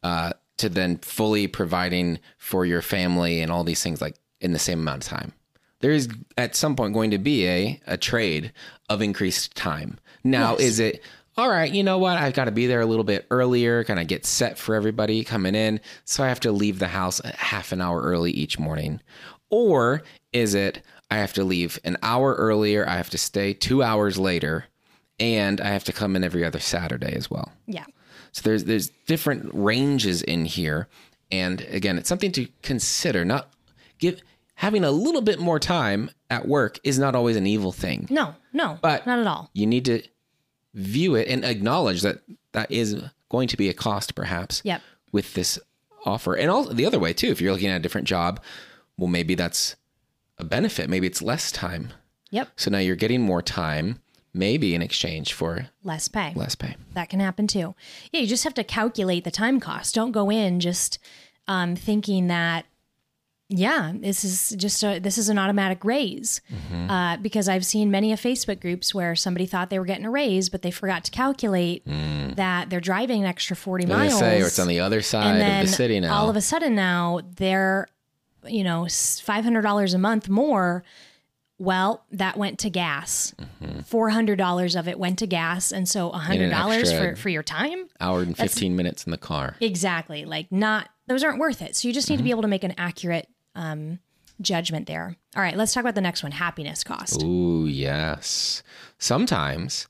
uh 0.03 0.31
to 0.57 0.69
then 0.69 0.97
fully 0.99 1.47
providing 1.47 2.19
for 2.37 2.65
your 2.65 2.81
family 2.81 3.41
and 3.41 3.51
all 3.51 3.63
these 3.63 3.81
things 3.83 3.99
like 4.01 4.15
in 4.39 4.53
the 4.53 4.59
same 4.59 4.79
amount 4.79 5.03
of 5.03 5.09
time. 5.09 5.33
There 5.81 5.91
is 5.91 6.07
at 6.37 6.55
some 6.55 6.75
point 6.75 6.93
going 6.93 7.11
to 7.11 7.17
be 7.17 7.47
a 7.47 7.81
a 7.87 7.97
trade 7.97 8.53
of 8.89 9.01
increased 9.01 9.55
time. 9.55 9.97
Now, 10.23 10.51
Yes. 10.53 10.61
is 10.61 10.79
it 10.79 11.01
all 11.37 11.49
right, 11.49 11.71
you 11.71 11.83
know 11.83 11.97
what? 11.99 12.17
I've 12.17 12.33
got 12.33 12.45
to 12.45 12.51
be 12.51 12.65
there 12.67 12.81
a 12.81 12.85
little 12.85 13.03
bit 13.03 13.27
earlier, 13.29 13.83
kind 13.83 13.99
of 13.99 14.07
get 14.07 14.25
set 14.25 14.57
for 14.57 14.73
everybody 14.75 15.23
coming 15.23 15.53
in. 15.55 15.79
So 16.05 16.23
I 16.23 16.27
have 16.29 16.39
to 16.41 16.51
leave 16.51 16.79
the 16.79 16.87
house 16.87 17.19
a 17.23 17.35
half 17.35 17.71
an 17.71 17.79
hour 17.81 18.01
early 18.01 18.31
each 18.31 18.57
morning. 18.57 19.01
Or 19.49 20.01
is 20.33 20.55
it 20.55 20.81
I 21.09 21.17
have 21.17 21.33
to 21.33 21.43
leave 21.43 21.79
an 21.83 21.97
hour 22.01 22.33
earlier, 22.35 22.87
I 22.87 22.97
have 22.97 23.09
to 23.11 23.17
stay 23.17 23.53
two 23.53 23.81
hours 23.83 24.17
later, 24.17 24.65
and 25.19 25.61
I 25.61 25.67
have 25.67 25.83
to 25.85 25.93
come 25.93 26.15
in 26.15 26.23
every 26.23 26.43
other 26.43 26.59
Saturday 26.59 27.13
as 27.13 27.29
well? 27.31 27.51
Yeah. 27.65 27.85
So 28.33 28.41
there's 28.43 28.65
there's 28.65 28.89
different 29.07 29.49
ranges 29.53 30.21
in 30.21 30.45
here, 30.45 30.87
and 31.31 31.61
again, 31.61 31.97
it's 31.97 32.09
something 32.09 32.31
to 32.33 32.47
consider. 32.61 33.23
Not 33.23 33.51
give 33.99 34.21
having 34.55 34.83
a 34.83 34.91
little 34.91 35.21
bit 35.21 35.39
more 35.39 35.59
time 35.59 36.09
at 36.29 36.47
work 36.47 36.79
is 36.83 36.99
not 36.99 37.15
always 37.15 37.35
an 37.37 37.47
evil 37.47 37.71
thing. 37.71 38.07
No, 38.09 38.35
no, 38.53 38.77
But- 38.81 39.05
not 39.05 39.19
at 39.19 39.27
all. 39.27 39.49
You 39.53 39.65
need 39.65 39.85
to 39.85 40.01
view 40.77 41.15
it 41.15 41.27
and 41.27 41.43
acknowledge 41.43 42.01
that 42.03 42.19
that 42.53 42.71
is 42.71 43.01
going 43.29 43.47
to 43.49 43.57
be 43.57 43.67
a 43.67 43.73
cost, 43.73 44.15
perhaps. 44.15 44.61
Yep. 44.63 44.81
With 45.11 45.33
this 45.33 45.57
offer, 46.05 46.33
and 46.35 46.49
also 46.51 46.73
the 46.73 46.85
other 46.85 46.99
way 46.99 47.13
too, 47.13 47.27
if 47.27 47.41
you're 47.41 47.51
looking 47.51 47.69
at 47.69 47.77
a 47.77 47.83
different 47.83 48.07
job, 48.07 48.39
well, 48.97 49.07
maybe 49.07 49.35
that's 49.35 49.75
a 50.37 50.43
benefit. 50.43 50.89
Maybe 50.89 51.07
it's 51.07 51.21
less 51.21 51.51
time. 51.51 51.91
Yep. 52.29 52.49
So 52.57 52.69
now 52.71 52.77
you're 52.79 52.95
getting 52.95 53.21
more 53.21 53.41
time, 53.41 54.01
maybe 54.33 54.75
in 54.75 54.81
exchange 54.81 55.33
for 55.33 55.69
Less 55.83 56.07
pay. 56.07 56.33
less 56.35 56.55
pay. 56.55 56.75
That 56.93 57.09
can 57.09 57.19
happen 57.19 57.47
too. 57.47 57.73
Yeah, 58.11 58.21
you 58.21 58.27
just 58.27 58.43
have 58.43 58.53
to 58.55 58.63
calculate 58.63 59.23
the 59.23 59.31
time 59.31 59.59
cost. 59.59 59.95
Don't 59.95 60.11
go 60.11 60.29
in 60.29 60.59
just 60.59 60.99
um, 61.47 61.75
thinking 61.75 62.27
that, 62.27 62.65
yeah, 63.49 63.93
this 63.95 64.25
is 64.25 64.49
just 64.57 64.83
a, 64.83 64.99
this 64.99 65.17
is 65.17 65.29
an 65.29 65.39
automatic 65.39 65.85
raise. 65.85 66.41
Mm-hmm. 66.51 66.89
Uh, 66.91 67.17
because 67.17 67.47
I've 67.47 67.65
seen 67.65 67.89
many 67.89 68.11
of 68.11 68.19
Facebook 68.19 68.59
groups 68.59 68.93
where 68.93 69.15
somebody 69.15 69.45
thought 69.45 69.69
they 69.69 69.79
were 69.79 69.85
getting 69.85 70.05
a 70.05 70.11
raise, 70.11 70.49
but 70.49 70.63
they 70.63 70.71
forgot 70.71 71.05
to 71.05 71.11
calculate 71.11 71.83
that 71.85 72.69
they're 72.69 72.81
driving 72.81 73.21
an 73.21 73.27
extra 73.27 73.55
forty 73.55 73.85
They 73.85 73.93
miles. 73.93 74.19
say, 74.19 74.41
or 74.41 74.47
it's 74.47 74.59
on 74.59 74.67
the 74.67 74.79
otother 74.81 75.01
side 75.01 75.39
of 75.39 75.67
the 75.67 75.71
city 75.71 75.99
now. 75.99 76.13
all 76.13 76.29
of 76.29 76.35
a 76.35 76.41
sudden 76.41 76.75
now 76.75 77.21
they're, 77.37 77.87
you 78.45 78.63
know, 78.63 78.87
five 79.21 79.45
hundred 79.45 79.61
dollars 79.61 79.93
a 79.93 79.97
month 79.97 80.27
more. 80.27 80.83
Well, 81.59 82.05
that 82.11 82.37
went 82.37 82.59
to 82.59 82.69
gas. 82.69 83.33
hundred 83.91 84.35
dollars 84.35 84.75
of 84.75 84.87
it 84.87 84.99
went 84.99 85.19
to 85.19 85.27
gas, 85.27 85.71
and 85.71 85.87
so 85.87 86.11
hundred 86.11 86.49
dollars 86.49 86.91
for 86.91 87.15
for 87.15 87.29
your 87.29 87.43
time. 87.43 87.87
Hour 88.01 88.23
and 88.23 88.37
15 88.37 88.75
minutes 88.75 89.05
in 89.05 89.11
the 89.11 89.17
car. 89.17 89.55
Exactly. 89.61 90.25
Like 90.25 90.51
not 90.51 90.89
those 91.07 91.23
aren't 91.23 91.39
worth 91.39 91.61
it. 91.61 91.75
So 91.77 91.87
you 91.87 91.93
just 91.93 92.09
need 92.09 92.17
to 92.17 92.23
be 92.23 92.29
able 92.31 92.41
to 92.41 92.47
make 92.47 92.65
an 92.65 92.73
accurate 92.77 93.29
um, 93.57 93.99
judgment 94.39 94.87
there. 94.87 95.17
All 95.35 95.41
right, 95.41 95.57
let's 95.57 95.73
talk 95.73 95.81
about 95.81 95.95
the 95.95 96.01
next 96.01 96.23
one: 96.23 96.31
happiness 96.31 96.83
cost. 96.83 97.21
Ooh, 97.23 97.65
yes. 97.65 98.63
Sometimes, 98.97 99.87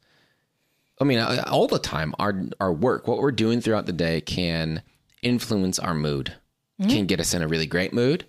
I 0.99 1.03
mean, 1.03 1.19
uh, 1.19 1.43
all 1.47 1.67
the 1.67 1.77
time, 1.77 2.15
our 2.17 2.45
our 2.59 2.73
work, 2.73 3.07
what 3.07 3.19
we're 3.19 3.31
doing 3.31 3.61
throughout 3.61 3.85
the 3.85 3.93
day, 3.93 4.21
can 4.21 4.81
influence 5.21 5.77
our 5.77 5.93
mood. 5.93 6.33
Can 6.79 7.07
get 7.07 7.19
us 7.19 7.33
in 7.33 7.41
a 7.41 7.47
really 7.47 7.65
great 7.65 7.91
mood. 7.91 8.25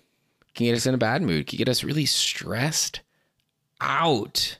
Can 0.55 0.65
get 0.65 0.75
us 0.75 0.87
in 0.87 0.95
a 0.95 0.97
bad 0.97 1.21
mood. 1.21 1.45
Can 1.47 1.57
get 1.57 1.69
us 1.69 1.83
really 1.83 2.05
stressed 2.05 3.01
out. 3.79 4.58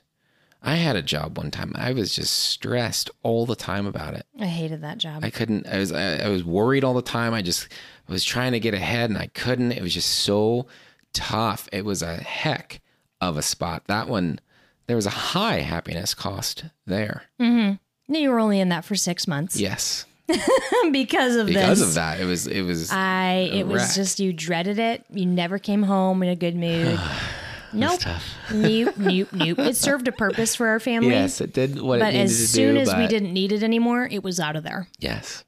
I 0.62 0.74
had 0.76 0.94
a 0.96 1.02
job 1.02 1.38
one 1.38 1.50
time. 1.50 1.72
I 1.74 1.92
was 1.92 2.14
just 2.14 2.32
stressed 2.34 3.10
all 3.22 3.46
the 3.46 3.56
time 3.56 3.86
about 3.86 4.14
it. 4.14 4.26
I 4.38 4.46
hated 4.46 4.82
that 4.82 4.98
job. 4.98 5.24
I 5.24 5.30
couldn't. 5.30 5.66
I 5.66 5.78
was. 5.78 5.90
I, 5.92 6.16
I 6.18 6.28
was 6.28 6.44
worried 6.44 6.84
all 6.84 6.94
the 6.94 7.02
time. 7.02 7.32
I 7.32 7.42
just. 7.42 7.68
I 8.08 8.12
was 8.12 8.24
trying 8.24 8.52
to 8.52 8.60
get 8.60 8.74
ahead, 8.74 9.08
and 9.10 9.18
I 9.18 9.28
couldn't. 9.28 9.72
It 9.72 9.82
was 9.82 9.94
just 9.94 10.10
so 10.10 10.66
tough. 11.12 11.68
It 11.72 11.84
was 11.84 12.02
a 12.02 12.16
heck 12.16 12.80
of 13.20 13.36
a 13.36 13.42
spot. 13.42 13.84
That 13.86 14.08
one. 14.08 14.40
There 14.86 14.96
was 14.96 15.06
a 15.06 15.10
high 15.10 15.60
happiness 15.60 16.14
cost 16.14 16.64
there. 16.84 17.22
Mm-hmm. 17.40 18.14
you 18.14 18.28
were 18.28 18.40
only 18.40 18.58
in 18.58 18.70
that 18.70 18.84
for 18.84 18.96
six 18.96 19.28
months 19.28 19.56
Yes, 19.56 20.04
because 20.90 21.36
of 21.36 21.46
because 21.46 21.78
this. 21.78 21.88
of 21.88 21.94
that, 21.94 22.20
it 22.20 22.24
was. 22.24 22.46
It 22.46 22.62
was. 22.62 22.90
I 22.90 23.50
it 23.52 23.66
was 23.66 23.94
just 23.94 24.20
you 24.20 24.32
dreaded 24.32 24.78
it. 24.78 25.04
You 25.10 25.26
never 25.26 25.58
came 25.58 25.84
home 25.84 26.22
in 26.22 26.28
a 26.28 26.36
good 26.36 26.56
mood. 26.56 27.00
nope. 27.72 28.00
nope, 28.54 28.96
nope, 28.98 29.28
nope. 29.32 29.58
It 29.58 29.76
served 29.76 30.08
a 30.08 30.12
purpose 30.12 30.54
for 30.54 30.68
our 30.68 30.80
family. 30.80 31.10
yes, 31.10 31.40
it 31.40 31.52
did 31.52 31.80
what 31.80 31.96
it 31.96 32.00
But 32.00 32.12
needed 32.12 32.22
as 32.24 32.36
to 32.38 32.46
soon 32.46 32.74
do. 32.74 32.80
as 32.80 32.94
we 32.94 33.06
didn't 33.06 33.32
need 33.32 33.52
it 33.52 33.62
anymore, 33.62 34.08
it 34.10 34.22
was 34.22 34.38
out 34.40 34.56
of 34.56 34.62
there. 34.64 34.88
yes, 34.98 35.44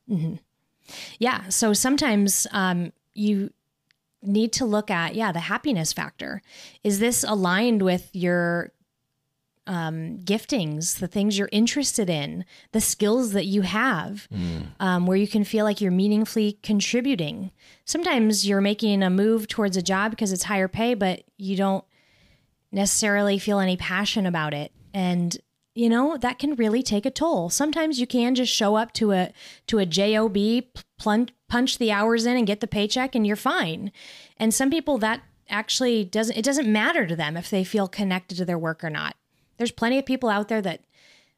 Yeah. 1.19 1.49
So 1.49 1.73
sometimes 1.73 2.47
um, 2.53 2.93
you 3.15 3.51
need 4.23 4.53
to 4.55 4.65
look 4.65 4.91
at, 4.91 5.15
yeah, 5.15 5.33
the 5.33 5.41
happiness 5.41 5.93
factor. 5.93 6.43
Is 6.85 6.99
this 7.01 7.25
aligned 7.25 7.83
with 7.83 8.09
your 8.13 8.73
um, 9.67 10.19
giftings, 10.25 10.99
the 10.99 11.07
things 11.07 11.39
you're 11.39 11.49
interested 11.53 12.11
in, 12.11 12.45
the 12.73 12.81
skills 12.81 13.33
that 13.33 13.47
you 13.47 13.63
have, 13.63 14.29
um, 14.81 15.07
where 15.07 15.17
you 15.17 15.29
can 15.29 15.45
feel 15.45 15.65
like 15.65 15.81
you're 15.81 15.93
meaningfully 15.93 16.59
contributing? 16.63 17.51
Sometimes 17.85 18.47
you're 18.47 18.61
making 18.61 19.03
a 19.03 19.11
move 19.11 19.49
towards 19.49 19.77
a 19.77 19.83
job 19.83 20.11
because 20.11 20.33
it's 20.33 20.45
higher 20.45 20.69
pay, 20.69 20.95
but 20.95 21.23
you 21.37 21.57
don't 21.57 21.85
necessarily 22.73 23.39
feel 23.39 23.61
any 23.61 23.77
passion 23.77 24.27
about 24.27 24.55
it. 24.55 24.73
And 24.95 25.37
you 25.75 25.89
know 25.89 26.19
that 26.19 26.39
can 26.39 26.55
really 26.57 26.83
take 26.83 27.07
a 27.07 27.11
toll. 27.11 27.49
Sometimes 27.49 27.99
you 27.99 28.07
can 28.07 28.35
just 28.35 28.53
show 28.53 28.77
up 28.77 28.93
to 28.95 29.13
a 29.13 29.33
to 29.69 29.79
a 29.79 29.87
job, 29.87 30.37
plunge, 30.99 31.33
punch 31.49 31.79
the 31.79 31.93
hours 31.93 32.27
in, 32.27 32.37
and 32.37 32.47
get 32.47 32.61
the 32.61 32.67
paycheck, 32.67 33.15
and 33.15 33.27
you're 33.27 33.37
fine. 33.37 33.93
And 34.37 34.53
some 34.53 34.71
people 34.71 34.99
that 34.99 35.23
actually 35.49 36.05
doesn't 36.05 36.37
it 36.37 36.45
doesn't 36.45 36.71
matter 36.71 37.07
to 37.07 37.17
them 37.17 37.37
if 37.37 37.49
they 37.49 37.65
feel 37.65 37.89
connected 37.89 38.37
to 38.37 38.45
their 38.45 38.59
work 38.59 38.85
or 38.85 38.91
not. 38.91 39.17
There's 39.57 39.73
plenty 39.73 39.99
of 39.99 40.07
people 40.07 40.29
out 40.29 40.49
there 40.49 40.63
that 40.63 40.85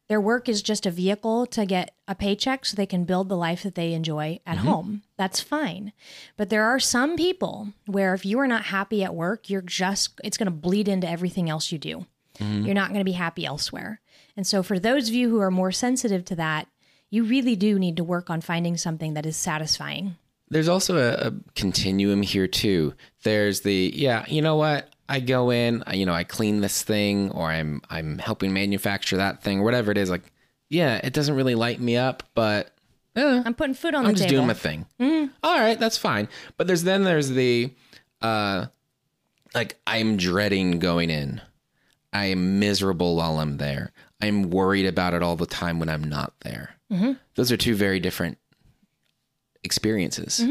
their 0.07 0.21
work 0.21 0.47
is 0.47 0.61
just 0.61 0.85
a 0.85 0.91
vehicle 0.91 1.45
to 1.47 1.65
get 1.65 1.95
a 2.07 2.13
paycheck 2.15 2.65
so 2.65 2.75
they 2.75 2.85
can 2.85 3.05
build 3.05 3.27
the 3.27 3.37
life 3.37 3.63
that 3.63 3.75
they 3.75 3.93
enjoy 3.93 4.39
at 4.45 4.57
mm-hmm. 4.57 4.67
home. 4.67 5.03
That's 5.17 5.41
fine. 5.41 5.93
But 6.37 6.49
there 6.49 6.63
are 6.63 6.79
some 6.79 7.15
people 7.15 7.69
where 7.87 8.13
if 8.13 8.25
you 8.25 8.39
are 8.39 8.47
not 8.47 8.65
happy 8.65 9.03
at 9.03 9.15
work, 9.15 9.49
you're 9.49 9.61
just 9.61 10.19
it's 10.23 10.37
going 10.37 10.45
to 10.45 10.51
bleed 10.51 10.87
into 10.87 11.09
everything 11.09 11.49
else 11.49 11.71
you 11.71 11.77
do. 11.77 12.05
Mm-hmm. 12.39 12.65
You're 12.65 12.75
not 12.75 12.89
going 12.89 12.99
to 12.99 13.05
be 13.05 13.13
happy 13.13 13.45
elsewhere. 13.45 14.01
And 14.37 14.45
so 14.45 14.61
for 14.61 14.77
those 14.77 15.07
of 15.07 15.15
you 15.15 15.29
who 15.29 15.39
are 15.39 15.51
more 15.51 15.71
sensitive 15.71 16.25
to 16.25 16.35
that, 16.35 16.67
you 17.09 17.23
really 17.23 17.55
do 17.55 17.79
need 17.79 17.97
to 17.97 18.03
work 18.03 18.29
on 18.29 18.41
finding 18.41 18.77
something 18.77 19.13
that 19.13 19.25
is 19.25 19.37
satisfying. 19.37 20.17
There's 20.49 20.67
also 20.67 20.97
a, 20.97 21.27
a 21.27 21.33
continuum 21.55 22.21
here 22.21 22.47
too. 22.47 22.93
There's 23.23 23.61
the 23.61 23.91
yeah, 23.95 24.25
you 24.27 24.41
know 24.41 24.55
what? 24.55 24.89
I 25.07 25.19
go 25.19 25.51
in, 25.51 25.83
I, 25.85 25.93
you 25.95 26.05
know, 26.05 26.13
I 26.13 26.23
clean 26.23 26.61
this 26.61 26.81
thing, 26.83 27.31
or 27.31 27.47
I'm 27.49 27.81
I'm 27.89 28.17
helping 28.17 28.53
manufacture 28.53 29.17
that 29.17 29.43
thing, 29.43 29.59
or 29.59 29.63
whatever 29.63 29.91
it 29.91 29.97
is. 29.97 30.09
Like, 30.09 30.31
yeah, 30.69 30.99
it 31.03 31.13
doesn't 31.13 31.35
really 31.35 31.55
light 31.55 31.79
me 31.79 31.95
up, 31.97 32.23
but 32.33 32.71
eh, 33.15 33.43
I'm 33.45 33.53
putting 33.53 33.75
food 33.75 33.93
on 33.95 34.03
the 34.03 34.09
table. 34.09 34.09
I'm 34.09 34.15
just 34.15 34.29
doing 34.29 34.47
my 34.47 34.53
thing. 34.53 34.85
All 35.43 35.59
right, 35.59 35.79
that's 35.79 35.97
fine. 35.97 36.27
But 36.57 36.67
there's 36.67 36.83
then 36.83 37.03
there's 37.03 37.29
the, 37.29 37.71
uh, 38.21 38.65
like 39.53 39.77
I'm 39.85 40.17
dreading 40.17 40.79
going 40.79 41.09
in. 41.09 41.39
I 42.11 42.25
am 42.27 42.59
miserable 42.59 43.15
while 43.17 43.39
I'm 43.39 43.57
there. 43.57 43.91
I'm 44.21 44.49
worried 44.49 44.85
about 44.87 45.13
it 45.13 45.21
all 45.21 45.35
the 45.35 45.45
time 45.45 45.79
when 45.79 45.89
I'm 45.89 46.03
not 46.03 46.33
there. 46.41 46.75
Those 47.35 47.51
are 47.51 47.57
two 47.57 47.75
very 47.75 47.99
different 47.99 48.37
experiences. 49.63 50.41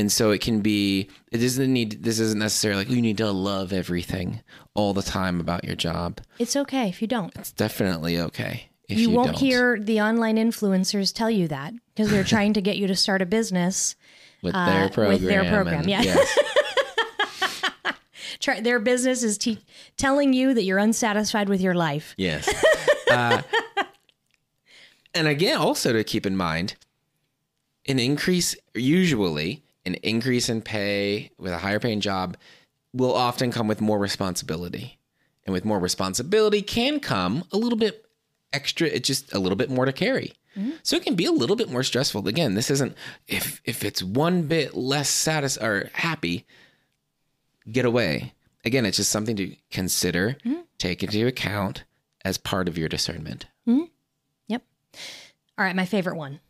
And 0.00 0.10
so 0.10 0.30
it 0.30 0.40
can 0.40 0.60
be 0.62 1.08
it 1.30 1.38
doesn't 1.38 1.70
need 1.70 2.02
this 2.02 2.18
isn't 2.20 2.38
necessarily 2.38 2.84
like 2.84 2.90
you 2.90 3.02
need 3.02 3.18
to 3.18 3.30
love 3.30 3.70
everything 3.70 4.40
all 4.72 4.94
the 4.94 5.02
time 5.02 5.40
about 5.40 5.62
your 5.64 5.76
job. 5.76 6.20
it's 6.38 6.56
okay 6.56 6.88
if 6.88 7.02
you 7.02 7.06
don't. 7.08 7.36
It's 7.36 7.52
definitely 7.52 8.18
okay 8.18 8.70
if 8.88 8.96
You, 8.98 9.10
you, 9.10 9.14
won't 9.14 9.32
don't. 9.32 9.38
hear 9.40 9.78
the 9.78 10.00
online 10.00 10.36
influencers 10.36 11.12
tell 11.12 11.28
you 11.30 11.48
that 11.48 11.74
because 11.94 12.10
they're 12.10 12.24
trying 12.36 12.54
to 12.54 12.62
get 12.62 12.78
you 12.78 12.86
to 12.86 12.96
start 12.96 13.20
a 13.20 13.26
business. 13.26 13.94
with 14.42 14.54
uh, 14.54 14.64
their 14.66 14.84
with 14.84 14.94
program. 14.94 15.24
their 15.26 15.44
program, 15.52 15.80
and- 15.82 15.90
yeah. 15.90 16.02
yes. 16.02 16.38
Try, 18.40 18.60
their 18.60 18.78
business 18.80 19.22
is 19.22 19.36
te- 19.36 19.62
telling 19.98 20.32
you 20.32 20.54
that 20.54 20.62
you're 20.62 20.78
unsatisfied 20.78 21.48
with 21.50 21.60
your 21.60 21.74
life. 21.74 22.14
Yes. 22.16 22.48
uh, 23.10 23.42
and 25.14 25.28
again, 25.28 25.58
also 25.58 25.92
to 25.92 26.02
keep 26.04 26.24
in 26.24 26.36
mind, 26.38 26.74
an 27.86 27.98
increase, 27.98 28.56
usually, 28.74 29.62
an 29.84 29.94
increase 29.96 30.48
in 30.48 30.62
pay 30.62 31.30
with 31.38 31.52
a 31.52 31.58
higher 31.58 31.80
paying 31.80 32.00
job 32.00 32.36
will 32.92 33.14
often 33.14 33.52
come 33.52 33.68
with 33.68 33.80
more 33.80 33.98
responsibility. 33.98 34.98
And 35.44 35.52
with 35.52 35.64
more 35.64 35.78
responsibility 35.78 36.62
can 36.62 37.00
come 37.00 37.44
a 37.52 37.56
little 37.56 37.78
bit 37.78 38.04
extra, 38.52 38.88
it's 38.88 39.06
just 39.06 39.32
a 39.32 39.38
little 39.38 39.56
bit 39.56 39.70
more 39.70 39.84
to 39.84 39.92
carry. 39.92 40.34
Mm-hmm. 40.56 40.72
So 40.82 40.96
it 40.96 41.04
can 41.04 41.14
be 41.14 41.26
a 41.26 41.32
little 41.32 41.56
bit 41.56 41.70
more 41.70 41.82
stressful. 41.82 42.26
Again, 42.26 42.54
this 42.54 42.70
isn't 42.70 42.96
if 43.28 43.62
if 43.64 43.84
it's 43.84 44.02
one 44.02 44.42
bit 44.42 44.74
less 44.74 45.08
satis 45.08 45.56
or 45.56 45.90
happy, 45.92 46.44
get 47.70 47.84
away. 47.84 48.34
Again, 48.64 48.84
it's 48.84 48.96
just 48.96 49.10
something 49.10 49.36
to 49.36 49.54
consider, 49.70 50.36
mm-hmm. 50.44 50.60
take 50.76 51.02
into 51.02 51.26
account 51.26 51.84
as 52.24 52.36
part 52.36 52.68
of 52.68 52.76
your 52.76 52.88
discernment. 52.88 53.46
Mm-hmm. 53.66 53.84
Yep. 54.48 54.62
All 55.56 55.64
right, 55.64 55.76
my 55.76 55.86
favorite 55.86 56.16
one. 56.16 56.40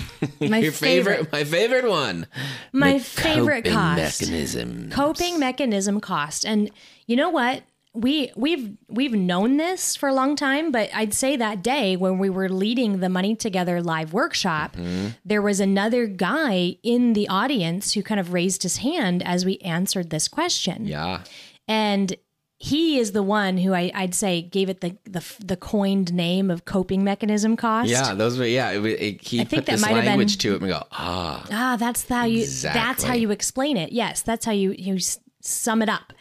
My 0.40 0.58
your 0.58 0.72
favorite, 0.72 1.16
favorite, 1.16 1.32
my 1.32 1.44
favorite 1.44 1.88
one. 1.88 2.26
my 2.72 2.98
favorite 2.98 3.64
coping 3.64 3.72
cost. 3.72 4.20
mechanism. 4.22 4.90
coping 4.90 5.38
mechanism 5.38 6.00
cost. 6.00 6.46
And 6.46 6.70
you 7.06 7.16
know 7.16 7.30
what? 7.30 7.62
We 7.94 8.32
we've 8.36 8.76
we've 8.88 9.12
known 9.12 9.58
this 9.58 9.96
for 9.96 10.08
a 10.08 10.14
long 10.14 10.34
time, 10.34 10.72
but 10.72 10.88
I'd 10.94 11.12
say 11.12 11.36
that 11.36 11.62
day 11.62 11.94
when 11.94 12.18
we 12.18 12.30
were 12.30 12.48
leading 12.48 13.00
the 13.00 13.10
Money 13.10 13.36
Together 13.36 13.82
live 13.82 14.14
workshop, 14.14 14.76
mm-hmm. 14.76 15.08
there 15.26 15.42
was 15.42 15.60
another 15.60 16.06
guy 16.06 16.76
in 16.82 17.12
the 17.12 17.28
audience 17.28 17.92
who 17.92 18.02
kind 18.02 18.18
of 18.18 18.32
raised 18.32 18.62
his 18.62 18.78
hand 18.78 19.22
as 19.22 19.44
we 19.44 19.58
answered 19.58 20.08
this 20.08 20.26
question. 20.26 20.86
Yeah. 20.86 21.22
And 21.68 22.16
he 22.62 23.00
is 23.00 23.10
the 23.10 23.24
one 23.24 23.56
who 23.58 23.74
I, 23.74 23.90
I'd 23.92 24.14
say 24.14 24.40
gave 24.40 24.68
it 24.68 24.82
the, 24.82 24.96
the 25.02 25.24
the 25.44 25.56
coined 25.56 26.14
name 26.14 26.48
of 26.48 26.64
coping 26.64 27.02
mechanism 27.02 27.56
cost. 27.56 27.90
Yeah, 27.90 28.14
those 28.14 28.38
were 28.38 28.46
yeah. 28.46 28.70
It, 28.70 28.84
it, 28.86 29.20
he 29.20 29.40
I 29.40 29.44
think 29.44 29.64
put 29.64 29.66
that 29.66 29.72
this 29.72 29.84
have 29.84 29.96
been- 29.96 30.06
language 30.06 30.38
to 30.38 30.50
it 30.52 30.54
and 30.54 30.62
we 30.62 30.68
go 30.68 30.84
ah. 30.92 31.44
Ah, 31.50 31.76
that's 31.76 32.06
how 32.08 32.24
you. 32.24 32.46
That's 32.46 33.02
how 33.02 33.14
you 33.14 33.32
explain 33.32 33.76
it. 33.76 33.90
Yes, 33.90 34.22
that's 34.22 34.46
how 34.46 34.52
you 34.52 34.76
you 34.78 34.98
sum 35.40 35.82
it 35.82 35.88
up. 35.88 36.12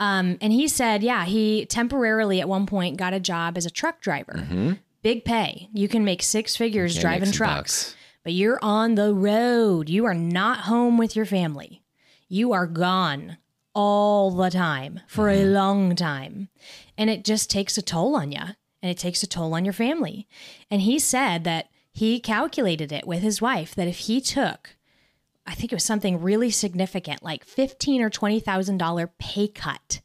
Um, 0.00 0.36
and 0.40 0.52
he 0.52 0.66
said, 0.66 1.04
yeah, 1.04 1.24
he 1.26 1.64
temporarily 1.66 2.40
at 2.40 2.48
one 2.48 2.66
point 2.66 2.96
got 2.96 3.14
a 3.14 3.20
job 3.20 3.56
as 3.56 3.64
a 3.64 3.70
truck 3.70 4.00
driver. 4.00 4.76
Big 5.02 5.24
pay. 5.24 5.68
You 5.72 5.86
can 5.86 6.04
make 6.04 6.24
six 6.24 6.56
figures 6.56 6.98
driving 6.98 7.30
trucks, 7.30 7.84
bucks. 7.92 7.96
but 8.24 8.32
you're 8.32 8.58
on 8.62 8.96
the 8.96 9.14
road. 9.14 9.88
You 9.88 10.06
are 10.06 10.14
not 10.14 10.60
home 10.62 10.98
with 10.98 11.14
your 11.14 11.26
family. 11.26 11.84
You 12.28 12.52
are 12.52 12.66
gone 12.66 13.36
all 13.74 14.30
the 14.30 14.50
time 14.50 15.00
for 15.06 15.28
a 15.28 15.36
mm-hmm. 15.36 15.52
long 15.52 15.96
time. 15.96 16.48
And 16.96 17.10
it 17.10 17.24
just 17.24 17.50
takes 17.50 17.76
a 17.76 17.82
toll 17.82 18.16
on 18.16 18.32
you 18.32 18.38
and 18.38 18.90
it 18.90 18.98
takes 18.98 19.22
a 19.22 19.26
toll 19.26 19.54
on 19.54 19.64
your 19.64 19.72
family. 19.72 20.28
And 20.70 20.82
he 20.82 20.98
said 20.98 21.44
that 21.44 21.68
he 21.92 22.20
calculated 22.20 22.92
it 22.92 23.06
with 23.06 23.20
his 23.20 23.40
wife 23.40 23.74
that 23.74 23.88
if 23.88 23.98
he 23.98 24.20
took, 24.20 24.76
I 25.46 25.54
think 25.54 25.72
it 25.72 25.76
was 25.76 25.84
something 25.84 26.20
really 26.20 26.50
significant, 26.50 27.22
like 27.22 27.44
fifteen 27.44 28.00
or 28.00 28.10
twenty 28.10 28.40
thousand 28.40 28.78
dollar 28.78 29.12
pay 29.18 29.48
cut, 29.48 30.00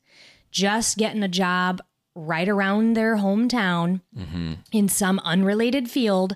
just 0.52 0.98
getting 0.98 1.24
a 1.24 1.30
job 1.30 1.82
right 2.16 2.50
around 2.50 2.94
their 2.96 3.18
hometown 3.18 4.02
mm-hmm. 4.18 4.54
in 4.72 4.90
some 4.90 5.20
unrelated 5.24 5.90
field, 5.90 6.36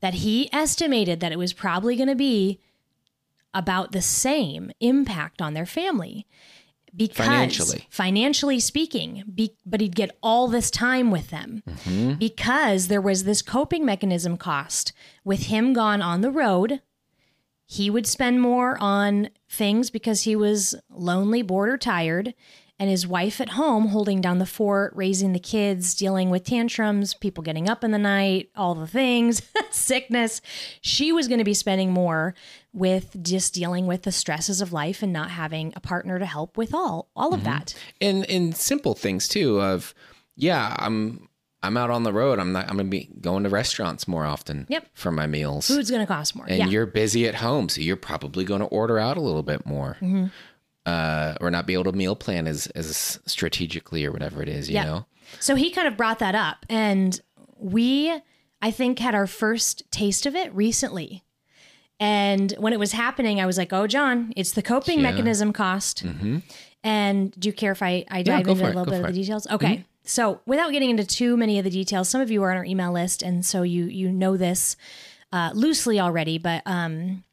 that 0.00 0.14
he 0.14 0.52
estimated 0.52 1.20
that 1.20 1.32
it 1.32 1.38
was 1.38 1.52
probably 1.52 1.96
going 1.96 2.08
to 2.08 2.14
be 2.14 2.60
about 3.54 3.92
the 3.92 4.02
same 4.02 4.70
impact 4.80 5.40
on 5.40 5.54
their 5.54 5.64
family 5.64 6.26
because 6.96 7.26
Financially. 7.26 7.86
financially 7.90 8.60
speaking 8.60 9.24
be, 9.34 9.56
but 9.66 9.80
he'd 9.80 9.96
get 9.96 10.16
all 10.22 10.48
this 10.48 10.70
time 10.70 11.10
with 11.10 11.30
them. 11.30 11.62
Mm-hmm. 11.68 12.14
Because 12.14 12.88
there 12.88 13.00
was 13.00 13.24
this 13.24 13.42
coping 13.42 13.84
mechanism 13.84 14.36
cost 14.36 14.92
with 15.24 15.44
him 15.44 15.72
gone 15.72 16.02
on 16.02 16.20
the 16.20 16.30
road 16.30 16.80
he 17.66 17.90
would 17.90 18.06
spend 18.06 18.40
more 18.40 18.76
on 18.80 19.30
things 19.48 19.90
because 19.90 20.22
he 20.22 20.36
was 20.36 20.74
lonely 20.90 21.42
bored 21.42 21.70
or 21.70 21.78
tired 21.78 22.34
and 22.78 22.90
his 22.90 23.06
wife 23.06 23.40
at 23.40 23.50
home 23.50 23.88
holding 23.88 24.20
down 24.20 24.38
the 24.38 24.46
fort 24.46 24.92
raising 24.94 25.32
the 25.32 25.38
kids 25.38 25.94
dealing 25.94 26.28
with 26.28 26.44
tantrums 26.44 27.14
people 27.14 27.42
getting 27.42 27.68
up 27.68 27.82
in 27.82 27.90
the 27.90 27.98
night 27.98 28.50
all 28.54 28.74
the 28.74 28.86
things 28.86 29.42
sickness. 29.70 30.40
She 30.82 31.12
was 31.12 31.26
going 31.26 31.38
to 31.38 31.44
be 31.44 31.54
spending 31.54 31.90
more 31.90 32.34
with 32.74 33.16
just 33.22 33.54
dealing 33.54 33.86
with 33.86 34.02
the 34.02 34.12
stresses 34.12 34.60
of 34.60 34.72
life 34.72 35.02
and 35.02 35.12
not 35.12 35.30
having 35.30 35.72
a 35.76 35.80
partner 35.80 36.18
to 36.18 36.26
help 36.26 36.56
with 36.58 36.74
all 36.74 37.08
all 37.16 37.32
of 37.32 37.44
that 37.44 37.74
and 38.00 38.28
and 38.28 38.54
simple 38.56 38.94
things 38.94 39.26
too 39.28 39.60
of 39.60 39.94
yeah 40.36 40.74
i'm 40.80 41.28
i'm 41.62 41.76
out 41.76 41.88
on 41.90 42.02
the 42.02 42.12
road 42.12 42.38
i'm 42.40 42.52
not 42.52 42.68
i'm 42.68 42.76
gonna 42.76 42.88
be 42.88 43.08
going 43.20 43.44
to 43.44 43.48
restaurants 43.48 44.08
more 44.08 44.26
often 44.26 44.66
Yep. 44.68 44.88
for 44.92 45.12
my 45.12 45.26
meals 45.26 45.68
food's 45.68 45.88
going 45.90 46.02
to 46.02 46.12
cost 46.12 46.34
more 46.34 46.46
and 46.48 46.58
yeah 46.58 46.66
you're 46.66 46.84
busy 46.86 47.26
at 47.28 47.36
home 47.36 47.68
so 47.68 47.80
you're 47.80 47.96
probably 47.96 48.44
going 48.44 48.60
to 48.60 48.66
order 48.66 48.98
out 48.98 49.16
a 49.16 49.20
little 49.20 49.44
bit 49.44 49.64
more 49.64 49.96
Mm-hmm. 50.02 50.26
uh, 50.86 51.34
or 51.40 51.50
not 51.50 51.66
be 51.66 51.72
able 51.74 51.84
to 51.84 51.92
meal 51.92 52.16
plan 52.16 52.46
as 52.46 52.66
as 52.74 53.18
strategically 53.26 54.04
or 54.04 54.12
whatever 54.12 54.42
it 54.42 54.48
is 54.48 54.68
you 54.68 54.74
Yeah. 54.74 54.84
know 54.84 55.06
So 55.40 55.54
he 55.54 55.70
kind 55.70 55.88
of 55.88 55.96
brought 55.96 56.18
that 56.18 56.34
up. 56.34 56.66
And 56.68 57.18
we, 57.56 58.14
I 58.60 58.70
think, 58.70 58.98
had 58.98 59.14
our 59.14 59.26
first 59.26 59.82
taste 59.90 60.26
of 60.26 60.34
it 60.36 60.54
recently. 60.54 61.23
And 62.00 62.52
when 62.58 62.72
it 62.72 62.78
was 62.78 62.92
happening, 62.92 63.40
I 63.40 63.46
was 63.46 63.56
like, 63.56 63.72
oh, 63.72 63.86
John, 63.86 64.32
it's 64.36 64.52
the 64.52 64.62
coping 64.62 64.98
Yeah. 64.98 65.10
mechanism 65.10 65.52
cost. 65.52 66.04
And 66.82 67.32
do 67.40 67.48
you 67.48 67.52
care 67.52 67.72
if 67.72 67.82
I, 67.82 68.04
I 68.10 68.22
dive 68.22 68.44
go 68.44 68.52
into 68.52 68.64
a 68.64 68.66
little 68.66 68.84
bit 68.84 69.00
of 69.00 69.06
the 69.06 69.12
details? 69.12 69.46
Okay. 69.50 69.84
So 70.04 70.40
without 70.44 70.70
getting 70.72 70.90
into 70.90 71.04
too 71.06 71.36
many 71.36 71.58
of 71.58 71.64
the 71.64 71.70
details, 71.70 72.08
some 72.10 72.20
of 72.20 72.30
you 72.30 72.42
are 72.42 72.50
on 72.50 72.58
our 72.58 72.64
email 72.64 72.92
list. 72.92 73.22
And 73.22 73.44
so 73.44 73.62
you, 73.62 73.86
you 73.86 74.12
know 74.12 74.36
this 74.36 74.76
uh, 75.32 75.52
loosely 75.54 75.98
already. 75.98 76.36
But 76.36 76.62
um, 76.66 77.24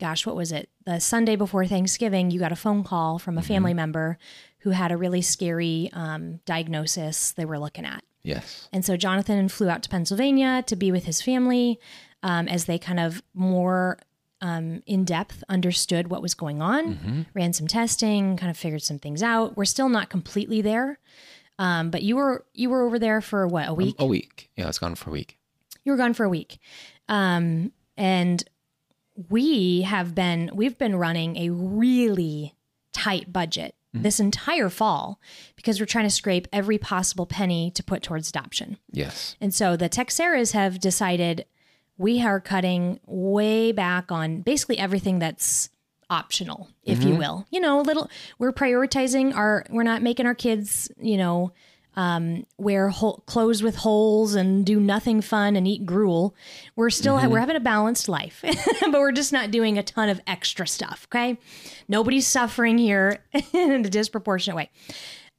gosh, 0.00 0.26
what 0.26 0.34
was 0.34 0.50
it? 0.50 0.68
The 0.84 0.98
Sunday 0.98 1.36
before 1.36 1.66
Thanksgiving, 1.66 2.30
you 2.32 2.40
got 2.40 2.50
a 2.52 2.56
phone 2.56 2.82
call 2.82 3.18
from 3.20 3.38
a 3.38 3.42
family 3.42 3.74
member 3.74 4.18
who 4.60 4.70
had 4.70 4.90
a 4.90 4.96
really 4.96 5.22
scary 5.22 5.88
um, 5.92 6.40
diagnosis 6.46 7.30
they 7.32 7.44
were 7.44 7.58
looking 7.60 7.84
at. 7.84 8.02
yes 8.24 8.68
And 8.72 8.84
so 8.84 8.96
Jonathan 8.96 9.48
flew 9.48 9.68
out 9.68 9.84
to 9.84 9.88
Pennsylvania 9.88 10.64
to 10.66 10.74
be 10.74 10.90
with 10.90 11.04
his 11.04 11.22
family 11.22 11.78
um, 12.22 12.48
as 12.48 12.64
they 12.64 12.78
kind 12.78 13.00
of 13.00 13.22
more 13.34 13.98
um, 14.40 14.82
in 14.86 15.04
depth 15.04 15.42
understood 15.48 16.08
what 16.08 16.22
was 16.22 16.34
going 16.34 16.60
on, 16.60 17.26
ran 17.34 17.52
some 17.52 17.66
testing, 17.66 18.36
kind 18.36 18.50
of 18.50 18.56
figured 18.56 18.82
some 18.82 18.98
things 18.98 19.22
out. 19.22 19.56
We're 19.56 19.64
still 19.64 19.88
not 19.88 20.10
completely 20.10 20.60
there. 20.60 20.98
Um, 21.58 21.90
but 21.90 22.02
you 22.02 22.16
were 22.16 22.44
you 22.52 22.68
were 22.68 22.84
over 22.84 22.98
there 22.98 23.20
for 23.22 23.46
what 23.46 23.66
a 23.68 23.72
week? 23.72 23.96
a 23.98 24.04
week 24.04 24.50
yeah 24.56 24.64
i 24.64 24.66
was 24.66 24.78
gone 24.78 24.94
for 24.94 25.08
a 25.08 25.12
week 25.14 25.38
you 25.84 25.92
were 25.92 25.96
gone 25.96 26.12
for 26.12 26.24
a 26.24 26.28
week 26.28 26.58
um, 27.08 27.72
and 27.96 28.44
we 29.30 29.80
have 29.80 30.14
been 30.14 30.50
we've 30.52 30.76
been 30.76 30.96
running 30.96 31.36
a 31.36 31.48
really 31.48 32.54
tight 32.92 33.32
budget 33.32 33.74
this 33.94 34.20
entire 34.20 34.68
fall 34.68 35.18
because 35.56 35.80
we're 35.80 35.86
trying 35.86 36.04
to 36.04 36.10
scrape 36.10 36.46
every 36.52 36.76
possible 36.76 37.24
penny 37.24 37.70
to 37.70 37.82
put 37.82 38.02
towards 38.02 38.28
adoption 38.28 38.76
yes 38.92 39.34
and 39.40 39.54
so 39.54 39.74
the 39.74 39.88
Teixeiras 39.88 40.52
have 40.52 40.78
decided 40.78 41.46
we 41.98 42.22
are 42.22 42.40
cutting 42.40 43.00
way 43.06 43.72
back 43.72 44.10
on 44.12 44.40
basically 44.40 44.78
everything 44.78 45.18
that's 45.18 45.70
optional 46.08 46.68
if 46.84 47.02
you 47.02 47.16
will 47.16 47.44
you 47.50 47.58
know 47.58 47.80
a 47.80 47.82
little 47.82 48.08
we're 48.38 48.52
prioritizing 48.52 49.34
our 49.34 49.66
we're 49.70 49.82
not 49.82 50.02
making 50.02 50.24
our 50.24 50.36
kids 50.36 50.88
you 51.00 51.16
know 51.16 51.52
um, 51.96 52.44
wear 52.58 52.90
hole, 52.90 53.22
clothes 53.26 53.62
with 53.62 53.76
holes 53.76 54.34
and 54.34 54.64
do 54.66 54.78
nothing 54.78 55.22
fun 55.22 55.56
and 55.56 55.66
eat 55.66 55.86
gruel. 55.86 56.34
We're 56.76 56.90
still 56.90 57.14
we're 57.28 57.40
having 57.40 57.56
a 57.56 57.60
balanced 57.60 58.08
life, 58.08 58.44
but 58.80 58.92
we're 58.92 59.12
just 59.12 59.32
not 59.32 59.50
doing 59.50 59.78
a 59.78 59.82
ton 59.82 60.10
of 60.10 60.20
extra 60.26 60.66
stuff. 60.66 61.06
Okay, 61.10 61.38
nobody's 61.88 62.26
suffering 62.26 62.76
here 62.76 63.24
in 63.52 63.86
a 63.86 63.88
disproportionate 63.88 64.56
way. 64.56 64.70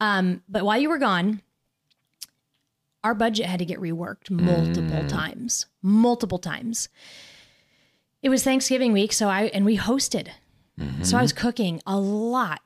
Um, 0.00 0.42
but 0.48 0.64
while 0.64 0.78
you 0.78 0.88
were 0.88 0.98
gone, 0.98 1.42
our 3.04 3.14
budget 3.14 3.46
had 3.46 3.58
to 3.58 3.64
get 3.64 3.78
reworked 3.78 4.30
multiple 4.30 5.06
times, 5.08 5.66
multiple 5.82 6.38
times. 6.38 6.88
It 8.22 8.28
was 8.28 8.42
Thanksgiving 8.42 8.92
week, 8.92 9.12
so 9.12 9.28
I 9.28 9.44
and 9.44 9.64
we 9.64 9.76
hosted. 9.78 10.28
So 11.02 11.16
I 11.18 11.22
was 11.22 11.32
cooking 11.32 11.80
a 11.86 11.98
lot, 11.98 12.60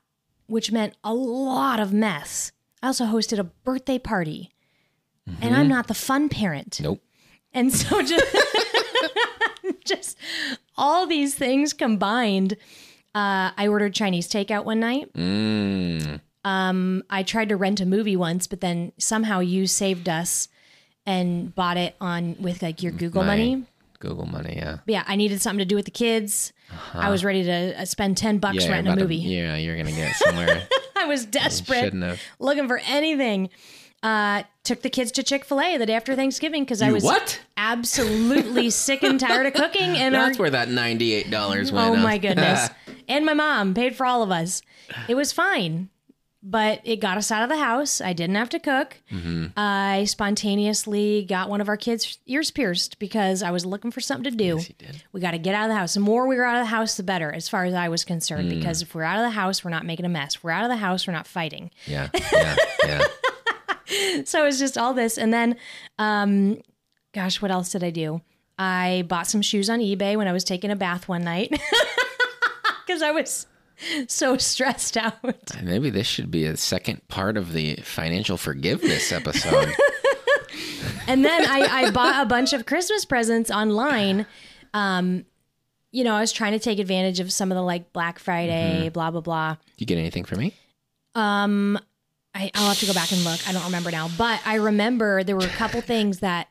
which 0.47 0.71
meant 0.71 0.95
a 1.03 1.15
lot 1.15 1.81
of 1.81 1.95
mess. 1.95 2.53
I 2.83 2.89
also 2.89 3.07
hosted 3.07 3.39
a 3.39 3.45
birthday 3.45 3.99
party. 3.99 4.53
And 5.41 5.55
I'm 5.55 5.69
not 5.69 5.87
the 5.87 5.95
fun 5.95 6.29
parent. 6.29 6.81
nope 6.83 7.01
And 7.55 7.73
so 7.73 8.03
just 8.03 8.37
just 9.87 10.19
all 10.77 11.07
these 11.07 11.35
things 11.35 11.73
combined, 11.73 12.55
uh, 13.15 13.53
I 13.57 13.69
ordered 13.69 13.95
Chinese 13.95 14.29
takeout 14.29 14.65
one 14.65 14.81
night. 14.81 15.13
mm. 15.15 16.21
Um, 16.45 17.05
I 17.09 17.23
tried 17.23 17.49
to 17.51 17.57
rent 17.57 17.81
a 17.81 17.87
movie 17.87 18.17
once, 18.17 18.47
but 18.47 18.61
then 18.61 18.93
somehow 18.99 19.41
you 19.41 19.67
saved 19.67 20.09
us 20.09 20.49
and 21.07 21.55
bought 21.55 21.77
it 21.77 21.95
on 22.01 22.37
with 22.41 22.63
like 22.63 22.83
your 22.83 22.93
Google 22.93 23.23
My 23.23 23.29
money. 23.29 23.65
google 24.01 24.27
money 24.27 24.55
yeah 24.57 24.79
But 24.85 24.93
yeah, 24.93 25.05
I 25.07 25.15
needed 25.17 25.41
something 25.41 25.59
to 25.61 25.65
do 25.65 25.77
with 25.77 25.85
the 25.85 25.91
kids. 25.93 26.53
I 26.95 27.11
was 27.11 27.25
ready 27.25 27.45
to 27.45 27.83
uh, 27.83 27.85
spend 27.85 28.17
ten 28.17 28.39
bucks 28.39 28.65
yeah, 28.65 28.71
renting 28.73 28.89
a 28.89 28.91
about 28.93 28.99
to- 28.99 29.05
movie. 29.05 29.17
yeah 29.17 29.57
you're 29.57 29.77
gonna 29.77 29.93
get 29.93 30.15
somewhere 30.17 30.67
I 30.97 31.07
was 31.07 31.25
desperate, 31.27 31.93
have 31.95 32.21
looking 32.39 32.67
for 32.69 32.79
anything. 32.87 33.51
Uh, 34.05 34.43
took 34.65 34.83
the 34.83 34.91
kids 34.91 35.11
to 35.13 35.23
Chick 35.23 35.45
Fil 35.45 35.61
A 35.61 35.77
the 35.77 35.87
day 35.87 35.95
after 35.95 36.15
Thanksgiving 36.17 36.63
because 36.65 36.81
I 36.83 36.91
was 36.93 37.03
what? 37.05 37.41
absolutely 37.57 38.71
sick 38.71 39.03
and 39.03 39.19
tired 39.19 39.47
of 39.47 39.55
cooking. 39.55 39.97
And 39.97 40.15
our 40.17 40.27
that's 40.27 40.39
where 40.39 40.51
that 40.51 40.69
$98 40.69 41.31
went 41.31 41.73
Oh 41.73 41.95
up. 41.95 41.99
my 42.03 42.19
goodness. 42.19 42.69
and 43.09 43.25
my 43.27 43.35
mom 43.35 43.75
paid 43.75 43.95
for 43.97 44.05
all 44.07 44.23
of 44.23 44.31
us. 44.31 44.63
It 45.09 45.15
was 45.15 45.33
fine, 45.33 45.89
but 46.43 46.81
it 46.85 46.97
got 46.97 47.17
us 47.19 47.31
out 47.31 47.43
of 47.43 47.49
the 47.49 47.59
house. 47.59 48.01
I 48.01 48.13
didn't 48.13 48.35
have 48.35 48.49
to 48.51 48.59
cook. 48.59 48.97
Mm-hmm. 49.11 49.47
I 49.57 50.05
spontaneously 50.05 51.25
got 51.29 51.49
one 51.49 51.61
of 51.61 51.69
our 51.69 51.77
kids' 51.77 52.19
ears 52.27 52.51
pierced 52.51 52.99
because 52.99 53.43
I 53.43 53.51
was 53.51 53.65
looking 53.65 53.93
for 53.93 54.01
something 54.01 54.31
to 54.31 54.37
do. 54.37 54.59
did. 54.79 55.05
We 55.13 55.21
got 55.21 55.33
to 55.33 55.39
get 55.39 55.55
out 55.55 55.65
of 55.65 55.69
the 55.69 55.77
house. 55.77 55.95
The 55.95 56.01
more 56.01 56.27
we 56.27 56.37
were 56.37 56.45
out 56.45 56.57
of 56.57 56.63
the 56.63 56.71
house, 56.71 56.97
the 56.97 57.05
better, 57.05 57.33
as 57.33 57.49
far 57.49 57.65
as 57.65 57.75
I 57.75 57.89
was 57.89 58.05
concerned. 58.05 58.51
Mm. 58.51 58.59
Because 58.59 58.83
if 58.83 58.95
we're 58.95 59.05
out 59.05 59.19
of 59.19 59.25
the 59.25 59.31
house, 59.31 59.65
we're 59.65 59.71
not 59.71 59.87
making 59.87 60.05
a 60.05 60.09
mess. 60.09 60.35
If 60.35 60.43
we're 60.43 60.51
out 60.51 60.65
of 60.65 60.71
the 60.71 60.77
house, 60.77 61.07
we're 61.07 61.13
not 61.13 61.27
fighting. 61.27 61.71
yeah 61.87 62.09
yeah 62.33 62.57
yeah 62.87 63.03
so 64.25 64.43
it 64.43 64.47
was 64.47 64.59
just 64.59 64.77
all 64.77 64.95
this. 64.95 65.19
And 65.19 65.33
then, 65.33 65.57
um, 65.99 66.61
gosh, 67.13 67.41
what 67.41 67.51
else 67.51 67.71
did 67.71 67.85
I 67.85 67.91
do? 67.91 68.21
I 68.59 69.05
bought 69.09 69.27
some 69.27 69.43
shoes 69.43 69.71
on 69.71 69.81
eBay 69.81 70.17
when 70.17 70.29
I 70.29 70.33
was 70.33 70.45
taking 70.45 70.71
a 70.71 70.77
bath 70.77 71.09
one 71.09 71.25
night 71.25 71.51
because 72.87 73.03
I 73.03 73.11
was 73.11 73.47
so 74.09 74.37
stressed 74.37 74.97
out. 74.97 75.15
Maybe 75.63 75.91
this 75.91 76.07
should 76.07 76.31
be 76.31 76.45
a 76.45 76.57
second 76.57 77.07
part 77.09 77.37
of 77.37 77.53
the 77.53 77.77
financial 77.77 78.37
forgiveness 78.37 79.13
episode. 79.13 79.73
And 81.09 81.25
then 81.25 81.45
I, 81.47 81.61
I 81.61 81.91
bought 81.91 82.23
a 82.23 82.29
bunch 82.29 82.53
of 82.53 82.65
Christmas 82.65 83.05
presents 83.05 83.51
online. 83.51 84.25
Um, 84.73 85.25
you 85.91 86.05
know, 86.05 86.15
I 86.15 86.21
was 86.21 86.33
trying 86.33 86.53
to 86.53 86.59
take 86.59 86.79
advantage 86.79 87.21
of 87.21 87.33
some 87.33 87.51
of 87.51 87.57
the 87.57 87.63
like 87.63 87.93
Black 87.93 88.19
Friday, 88.19 88.89
blah, 88.89 89.11
blah, 89.11 89.21
blah. 89.21 89.57
you 89.77 89.87
get 89.87 89.99
anything 89.99 90.25
for 90.25 90.37
me? 90.37 90.55
Um, 91.15 91.79
I, 92.35 92.51
I'll 92.55 92.69
have 92.69 92.79
to 92.79 92.87
go 92.87 92.95
back 92.95 93.13
and 93.13 93.23
look. 93.25 93.47
I 93.49 93.53
don't 93.53 93.65
remember 93.65 93.91
now, 93.91 94.09
but 94.17 94.41
I 94.47 94.55
remember 94.55 95.25
there 95.25 95.37
were 95.37 95.45
a 95.45 95.49
couple 95.49 95.81
things 95.81 96.21
that 96.21 96.49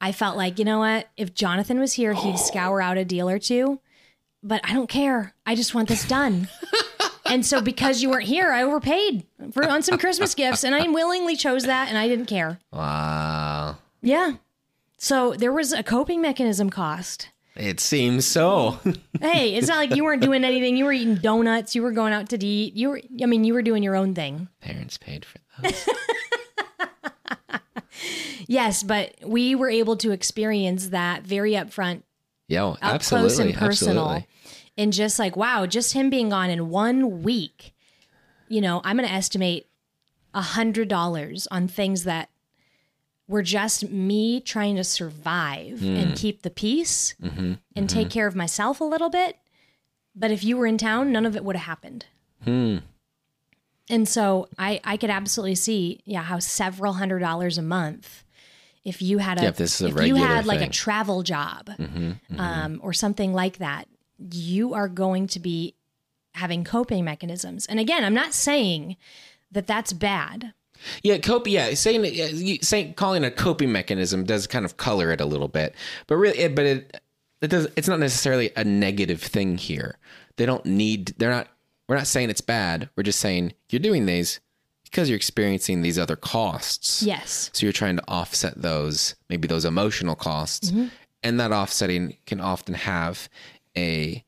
I 0.00 0.12
felt 0.12 0.36
like, 0.36 0.58
you 0.58 0.64
know 0.64 0.80
what? 0.80 1.08
If 1.16 1.34
Jonathan 1.34 1.78
was 1.78 1.94
here, 1.94 2.12
he'd 2.14 2.38
scour 2.50 2.82
out 2.82 2.98
a 2.98 3.04
deal 3.04 3.28
or 3.28 3.38
two. 3.38 3.80
But 4.46 4.60
I 4.62 4.74
don't 4.74 4.88
care. 4.88 5.34
I 5.46 5.54
just 5.54 5.74
want 5.74 5.88
this 5.88 6.06
done. 6.06 6.48
and 7.26 7.44
so 7.44 7.60
because 7.60 8.02
you 8.02 8.10
weren't 8.10 8.26
here, 8.26 8.52
I 8.52 8.62
overpaid 8.62 9.26
for 9.52 9.68
on 9.68 9.82
some 9.82 9.98
Christmas 9.98 10.34
gifts, 10.34 10.64
and 10.64 10.74
I 10.74 10.86
willingly 10.88 11.34
chose 11.34 11.64
that, 11.64 11.88
and 11.88 11.96
I 11.96 12.06
didn't 12.08 12.26
care. 12.26 12.58
Wow. 12.70 13.78
Yeah. 14.02 14.32
So 14.98 15.32
there 15.32 15.52
was 15.52 15.72
a 15.72 15.82
coping 15.82 16.20
mechanism 16.20 16.70
cost. 16.70 17.30
It 17.56 17.80
seems 17.80 18.26
so. 18.26 18.78
hey, 19.20 19.54
it's 19.54 19.68
not 19.68 19.78
like 19.78 19.96
you 19.96 20.04
weren't 20.04 20.22
doing 20.22 20.44
anything. 20.44 20.76
You 20.76 20.84
were 20.84 20.92
eating 20.92 21.16
donuts. 21.16 21.74
You 21.74 21.82
were 21.82 21.92
going 21.92 22.12
out 22.12 22.28
to 22.30 22.44
eat. 22.44 22.74
You 22.74 22.90
were, 22.90 23.00
I 23.22 23.26
mean, 23.26 23.44
you 23.44 23.54
were 23.54 23.62
doing 23.62 23.82
your 23.82 23.96
own 23.96 24.14
thing. 24.14 24.48
Parents 24.60 24.98
paid 24.98 25.24
for 25.24 25.38
those. 25.62 25.88
Yes, 28.46 28.82
but 28.82 29.14
we 29.24 29.54
were 29.54 29.70
able 29.70 29.96
to 29.98 30.10
experience 30.10 30.88
that 30.88 31.22
very 31.22 31.52
upfront, 31.52 32.02
Yo, 32.48 32.72
up 32.72 32.78
absolutely. 32.82 33.28
close 33.28 33.38
and 33.38 33.54
personal. 33.54 34.04
Absolutely. 34.10 34.28
And 34.76 34.92
just 34.92 35.18
like, 35.18 35.36
wow, 35.36 35.66
just 35.66 35.92
him 35.92 36.10
being 36.10 36.28
gone 36.30 36.50
in 36.50 36.68
one 36.68 37.22
week, 37.22 37.74
you 38.48 38.60
know, 38.60 38.80
I'm 38.84 38.96
going 38.96 39.08
to 39.08 39.14
estimate 39.14 39.68
a 40.34 40.42
hundred 40.42 40.88
dollars 40.88 41.46
on 41.50 41.68
things 41.68 42.04
that 42.04 42.28
were 43.28 43.42
just 43.42 43.88
me 43.88 44.40
trying 44.40 44.76
to 44.76 44.84
survive 44.84 45.78
Hmm. 45.80 45.96
and 45.96 46.16
keep 46.16 46.42
the 46.42 46.50
peace 46.50 47.14
Mm-hmm. 47.22 47.54
and 47.76 47.88
take 47.88 48.10
care 48.10 48.26
of 48.26 48.34
myself 48.36 48.80
a 48.80 48.84
little 48.84 49.10
bit. 49.10 49.38
But 50.14 50.30
if 50.30 50.44
you 50.44 50.56
were 50.56 50.66
in 50.66 50.76
town, 50.76 51.10
none 51.12 51.24
of 51.24 51.34
it 51.36 51.44
would 51.44 51.56
have 51.56 51.66
happened. 51.66 52.06
Hmm. 52.42 52.78
And 53.88 54.08
so 54.08 54.48
I, 54.58 54.80
I 54.84 54.96
could 54.96 55.10
absolutely 55.10 55.54
see, 55.54 56.00
yeah, 56.04 56.22
how 56.22 56.38
several 56.40 56.94
hundred 56.94 57.20
dollars 57.20 57.58
a 57.58 57.62
month, 57.62 58.23
if 58.84 59.00
you 59.00 59.18
had 59.18 59.38
a, 59.38 59.42
Yeah, 59.42 59.48
if 59.48 59.56
this 59.56 59.80
is 59.80 59.92
a 59.92 59.98
if 59.98 60.06
you 60.06 60.14
had 60.16 60.46
like 60.46 60.56
a 60.56 60.60
thing. 60.60 60.68
Mm-hmm, 60.68 60.72
travel 60.72 61.22
job, 61.22 61.70
um, 62.38 62.80
or 62.82 62.92
something 62.92 63.32
like 63.32 63.58
that, 63.58 63.88
you 64.18 64.74
are 64.74 64.88
going 64.88 65.26
to 65.28 65.40
be 65.40 65.74
having 66.34 66.64
coping 66.64 67.04
mechanisms. 67.04 67.66
And 67.66 67.80
again, 67.80 68.04
I'm 68.04 68.14
not 68.14 68.34
saying 68.34 68.96
that 69.50 69.66
that's 69.66 69.92
bad. 69.92 70.52
Yeah, 71.02 71.18
cope. 71.18 71.46
Yeah, 71.46 71.72
saying 71.74 72.58
saying 72.62 72.94
calling 72.94 73.24
a 73.24 73.30
coping 73.30 73.72
mechanism 73.72 74.24
does 74.24 74.46
kind 74.46 74.64
of 74.64 74.76
color 74.76 75.10
it 75.12 75.20
a 75.20 75.24
little 75.24 75.48
bit, 75.48 75.74
but 76.06 76.16
really, 76.16 76.38
it, 76.38 76.54
but 76.54 76.66
it 76.66 77.00
it 77.40 77.48
does. 77.48 77.68
It's 77.76 77.88
not 77.88 78.00
necessarily 78.00 78.50
a 78.56 78.64
negative 78.64 79.22
thing 79.22 79.56
here. 79.56 79.98
They 80.36 80.46
don't 80.46 80.66
need. 80.66 81.14
They're 81.16 81.30
not. 81.30 81.48
We're 81.88 81.96
not 81.96 82.06
saying 82.06 82.30
it's 82.30 82.40
bad. 82.40 82.90
We're 82.96 83.02
just 83.02 83.20
saying 83.20 83.52
you're 83.70 83.80
doing 83.80 84.06
these 84.06 84.40
because 84.94 85.10
you're 85.10 85.16
experiencing 85.16 85.82
these 85.82 85.98
other 85.98 86.14
costs. 86.14 87.02
Yes. 87.02 87.50
So 87.52 87.66
you're 87.66 87.72
trying 87.72 87.96
to 87.96 88.04
offset 88.06 88.62
those, 88.62 89.16
maybe 89.28 89.48
those 89.48 89.64
emotional 89.64 90.14
costs, 90.14 90.72
and 91.24 91.40
that 91.40 91.50
offsetting 91.50 92.16
can 92.26 92.40
often 92.40 92.74
have 92.74 93.28
a 93.76 94.22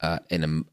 uh, 0.00 0.20
an 0.30 0.44
um, 0.44 0.66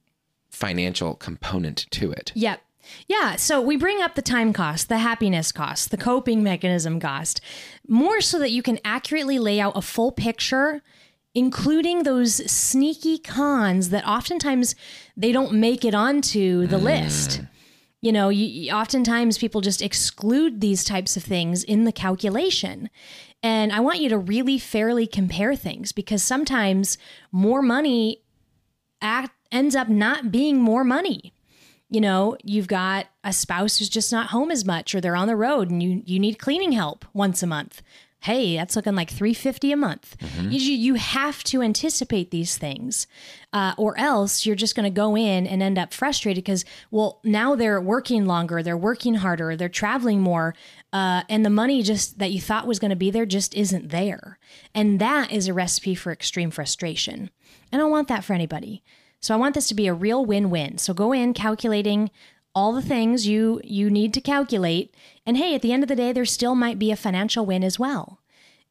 financial 0.51 1.15
component 1.15 1.87
to 1.89 2.11
it. 2.11 2.31
Yep. 2.35 2.61
Yeah. 3.07 3.37
So 3.37 3.59
we 3.59 3.75
bring 3.75 4.03
up 4.03 4.13
the 4.13 4.21
time 4.21 4.53
cost, 4.53 4.87
the 4.87 4.99
happiness 4.99 5.51
cost, 5.51 5.89
the 5.89 5.97
coping 5.97 6.43
mechanism 6.43 6.99
cost, 6.99 7.41
more 7.87 8.21
so 8.21 8.37
that 8.37 8.51
you 8.51 8.61
can 8.61 8.77
accurately 8.85 9.39
lay 9.39 9.59
out 9.59 9.75
a 9.75 9.81
full 9.81 10.11
picture, 10.11 10.83
including 11.33 12.03
those 12.03 12.35
sneaky 12.51 13.17
cons 13.17 13.89
that 13.89 14.07
oftentimes 14.07 14.75
they 15.17 15.31
don't 15.31 15.53
make 15.53 15.83
it 15.83 15.95
onto 15.95 16.67
the 16.67 16.77
list. 16.77 17.41
You 18.01 18.11
know, 18.11 18.29
you, 18.29 18.71
oftentimes 18.71 19.37
people 19.37 19.61
just 19.61 19.81
exclude 19.81 20.61
these 20.61 20.83
types 20.83 21.17
of 21.17 21.23
things 21.23 21.63
in 21.63 21.83
the 21.83 21.91
calculation. 21.91 22.89
And 23.43 23.71
I 23.71 23.79
want 23.81 23.99
you 23.99 24.09
to 24.09 24.17
really 24.17 24.57
fairly 24.57 25.05
compare 25.05 25.55
things 25.55 25.91
because 25.91 26.23
sometimes 26.23 26.97
more 27.31 27.61
money 27.61 28.21
act, 29.01 29.31
ends 29.51 29.75
up 29.75 29.89
not 29.89 30.31
being 30.31 30.61
more 30.61 30.83
money 30.83 31.33
you 31.89 31.99
know 31.99 32.37
you've 32.43 32.67
got 32.67 33.07
a 33.23 33.33
spouse 33.33 33.77
who's 33.77 33.89
just 33.89 34.11
not 34.11 34.27
home 34.27 34.51
as 34.51 34.63
much 34.63 34.93
or 34.93 35.01
they're 35.01 35.15
on 35.15 35.27
the 35.27 35.35
road 35.35 35.69
and 35.69 35.81
you 35.81 36.01
you 36.05 36.19
need 36.19 36.39
cleaning 36.39 36.71
help 36.71 37.05
once 37.13 37.43
a 37.43 37.47
month 37.47 37.81
hey 38.21 38.55
that's 38.55 38.75
looking 38.75 38.95
like 38.95 39.09
350 39.09 39.71
a 39.71 39.77
month. 39.77 40.15
You, 40.51 40.73
you 40.73 40.93
have 40.95 41.43
to 41.45 41.61
anticipate 41.61 42.31
these 42.31 42.57
things 42.57 43.07
uh, 43.53 43.73
or 43.77 43.97
else 43.97 44.45
you're 44.45 44.55
just 44.55 44.75
going 44.75 44.83
to 44.83 44.89
go 44.95 45.15
in 45.15 45.47
and 45.47 45.63
end 45.63 45.77
up 45.77 45.93
frustrated 45.93 46.43
because 46.43 46.65
well 46.91 47.19
now 47.23 47.55
they're 47.55 47.81
working 47.81 48.25
longer 48.25 48.61
they're 48.61 48.77
working 48.77 49.15
harder 49.15 49.55
they're 49.55 49.69
traveling 49.69 50.19
more 50.19 50.53
uh, 50.91 51.21
and 51.29 51.45
the 51.45 51.49
money 51.49 51.83
just 51.83 52.17
that 52.19 52.31
you 52.31 52.41
thought 52.41 52.65
was 52.67 52.79
going 52.79 52.89
to 52.89 52.95
be 52.95 53.11
there 53.11 53.25
just 53.25 53.53
isn't 53.53 53.89
there. 53.89 54.39
And 54.73 54.99
that 54.99 55.31
is 55.31 55.47
a 55.47 55.53
recipe 55.53 55.95
for 55.95 56.11
extreme 56.11 56.51
frustration. 56.51 57.29
I 57.71 57.77
don't 57.77 57.91
want 57.91 58.07
that 58.07 58.23
for 58.23 58.33
anybody. 58.33 58.83
So 59.19 59.33
I 59.33 59.37
want 59.37 59.53
this 59.53 59.67
to 59.67 59.75
be 59.75 59.87
a 59.87 59.93
real 59.93 60.25
win-win. 60.25 60.77
So 60.77 60.93
go 60.93 61.11
in 61.11 61.33
calculating 61.33 62.09
all 62.55 62.73
the 62.73 62.81
things 62.81 63.27
you 63.27 63.61
you 63.63 63.89
need 63.89 64.13
to 64.13 64.21
calculate 64.21 64.95
and 65.25 65.37
hey, 65.37 65.55
at 65.55 65.61
the 65.61 65.71
end 65.71 65.83
of 65.83 65.89
the 65.89 65.95
day 65.95 66.11
there 66.11 66.25
still 66.25 66.55
might 66.55 66.79
be 66.79 66.91
a 66.91 66.95
financial 66.95 67.45
win 67.45 67.63
as 67.63 67.79
well. 67.79 68.19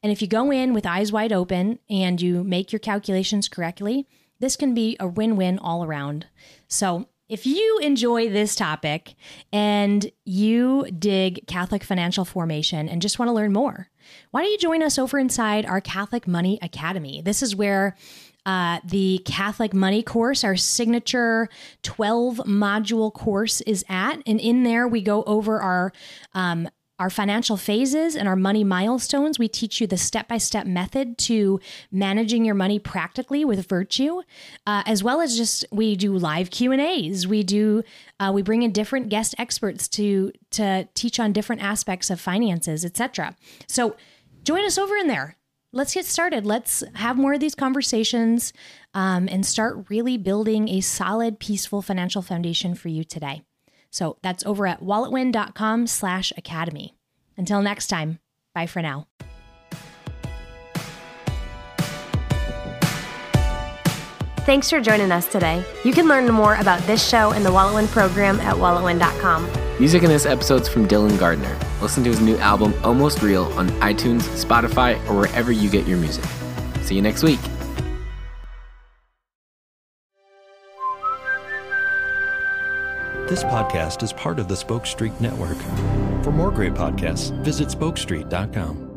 And 0.02 0.12
if 0.12 0.22
you 0.22 0.28
go 0.28 0.50
in 0.50 0.74
with 0.74 0.86
eyes 0.86 1.12
wide 1.12 1.32
open 1.32 1.78
and 1.90 2.20
you 2.20 2.44
make 2.44 2.72
your 2.72 2.78
calculations 2.78 3.48
correctly, 3.48 4.06
this 4.38 4.56
can 4.56 4.74
be 4.74 4.96
a 5.00 5.08
win-win 5.08 5.58
all 5.58 5.84
around. 5.84 6.26
So 6.68 7.08
if 7.28 7.44
you 7.44 7.78
enjoy 7.82 8.30
this 8.30 8.54
topic 8.54 9.14
and 9.52 10.10
you 10.24 10.86
dig 10.96 11.46
Catholic 11.46 11.84
financial 11.84 12.24
formation 12.24 12.88
and 12.88 13.02
just 13.02 13.18
want 13.18 13.28
to 13.28 13.34
learn 13.34 13.52
more, 13.52 13.90
why 14.30 14.42
don't 14.42 14.52
you 14.52 14.58
join 14.58 14.82
us 14.82 14.98
over 14.98 15.18
inside 15.18 15.66
our 15.66 15.80
Catholic 15.80 16.26
Money 16.26 16.58
Academy? 16.62 17.20
This 17.20 17.42
is 17.42 17.54
where 17.54 17.96
uh, 18.46 18.80
the 18.84 19.20
Catholic 19.24 19.74
Money 19.74 20.02
course, 20.02 20.42
our 20.44 20.56
signature 20.56 21.48
12 21.82 22.38
module 22.38 23.12
course, 23.12 23.60
is 23.62 23.84
at. 23.88 24.22
And 24.26 24.40
in 24.40 24.64
there, 24.64 24.88
we 24.88 25.02
go 25.02 25.22
over 25.24 25.60
our 25.60 25.92
um, 26.34 26.68
our 26.98 27.10
financial 27.10 27.56
phases 27.56 28.16
and 28.16 28.26
our 28.26 28.34
money 28.34 28.64
milestones. 28.64 29.38
We 29.38 29.48
teach 29.48 29.80
you 29.80 29.86
the 29.86 29.96
step 29.96 30.26
by 30.26 30.38
step 30.38 30.66
method 30.66 31.16
to 31.18 31.60
managing 31.92 32.44
your 32.44 32.56
money 32.56 32.78
practically 32.78 33.44
with 33.44 33.68
virtue, 33.68 34.22
uh, 34.66 34.82
as 34.84 35.04
well 35.04 35.20
as 35.20 35.36
just 35.36 35.64
we 35.70 35.94
do 35.94 36.16
live 36.16 36.50
Q 36.50 36.72
and 36.72 36.80
A's. 36.80 37.26
We 37.26 37.42
do 37.42 37.84
uh, 38.18 38.32
we 38.34 38.42
bring 38.42 38.62
in 38.62 38.72
different 38.72 39.08
guest 39.10 39.34
experts 39.38 39.86
to 39.88 40.32
to 40.52 40.88
teach 40.94 41.20
on 41.20 41.32
different 41.32 41.62
aspects 41.62 42.10
of 42.10 42.20
finances, 42.20 42.84
etc. 42.84 43.36
So 43.68 43.96
join 44.42 44.64
us 44.64 44.78
over 44.78 44.96
in 44.96 45.06
there 45.06 45.36
let's 45.72 45.94
get 45.94 46.06
started. 46.06 46.46
Let's 46.46 46.82
have 46.94 47.16
more 47.16 47.34
of 47.34 47.40
these 47.40 47.54
conversations 47.54 48.52
um, 48.94 49.28
and 49.30 49.44
start 49.44 49.86
really 49.88 50.16
building 50.16 50.68
a 50.68 50.80
solid, 50.80 51.38
peaceful 51.38 51.82
financial 51.82 52.22
foundation 52.22 52.74
for 52.74 52.88
you 52.88 53.04
today. 53.04 53.42
So 53.90 54.18
that's 54.22 54.44
over 54.44 54.66
at 54.66 54.82
walletwin.com 54.82 55.86
slash 55.86 56.32
academy. 56.36 56.94
Until 57.36 57.62
next 57.62 57.86
time, 57.86 58.18
bye 58.54 58.66
for 58.66 58.82
now. 58.82 59.06
Thanks 64.44 64.70
for 64.70 64.80
joining 64.80 65.12
us 65.12 65.26
today. 65.26 65.62
You 65.84 65.92
can 65.92 66.08
learn 66.08 66.26
more 66.32 66.54
about 66.54 66.80
this 66.86 67.06
show 67.06 67.32
and 67.32 67.44
the 67.44 67.50
WalletWin 67.50 67.88
program 67.88 68.40
at 68.40 68.56
walletwin.com. 68.56 69.78
Music 69.78 70.02
in 70.02 70.08
this 70.08 70.24
episode 70.24 70.62
is 70.62 70.68
from 70.68 70.88
Dylan 70.88 71.18
Gardner. 71.18 71.67
Listen 71.80 72.02
to 72.04 72.10
his 72.10 72.20
new 72.20 72.36
album, 72.38 72.74
Almost 72.82 73.22
Real, 73.22 73.44
on 73.54 73.68
iTunes, 73.80 74.22
Spotify, 74.42 74.98
or 75.08 75.20
wherever 75.20 75.52
you 75.52 75.70
get 75.70 75.86
your 75.86 75.98
music. 75.98 76.24
See 76.82 76.94
you 76.94 77.02
next 77.02 77.22
week. 77.22 77.40
This 83.28 83.44
podcast 83.44 84.02
is 84.02 84.10
part 84.14 84.38
of 84.38 84.48
the 84.48 84.56
Spoke 84.56 84.86
Street 84.86 85.12
Network. 85.20 85.58
For 86.24 86.32
more 86.32 86.50
great 86.50 86.72
podcasts, 86.72 87.30
visit 87.44 87.68
spokestreet.com. 87.68 88.87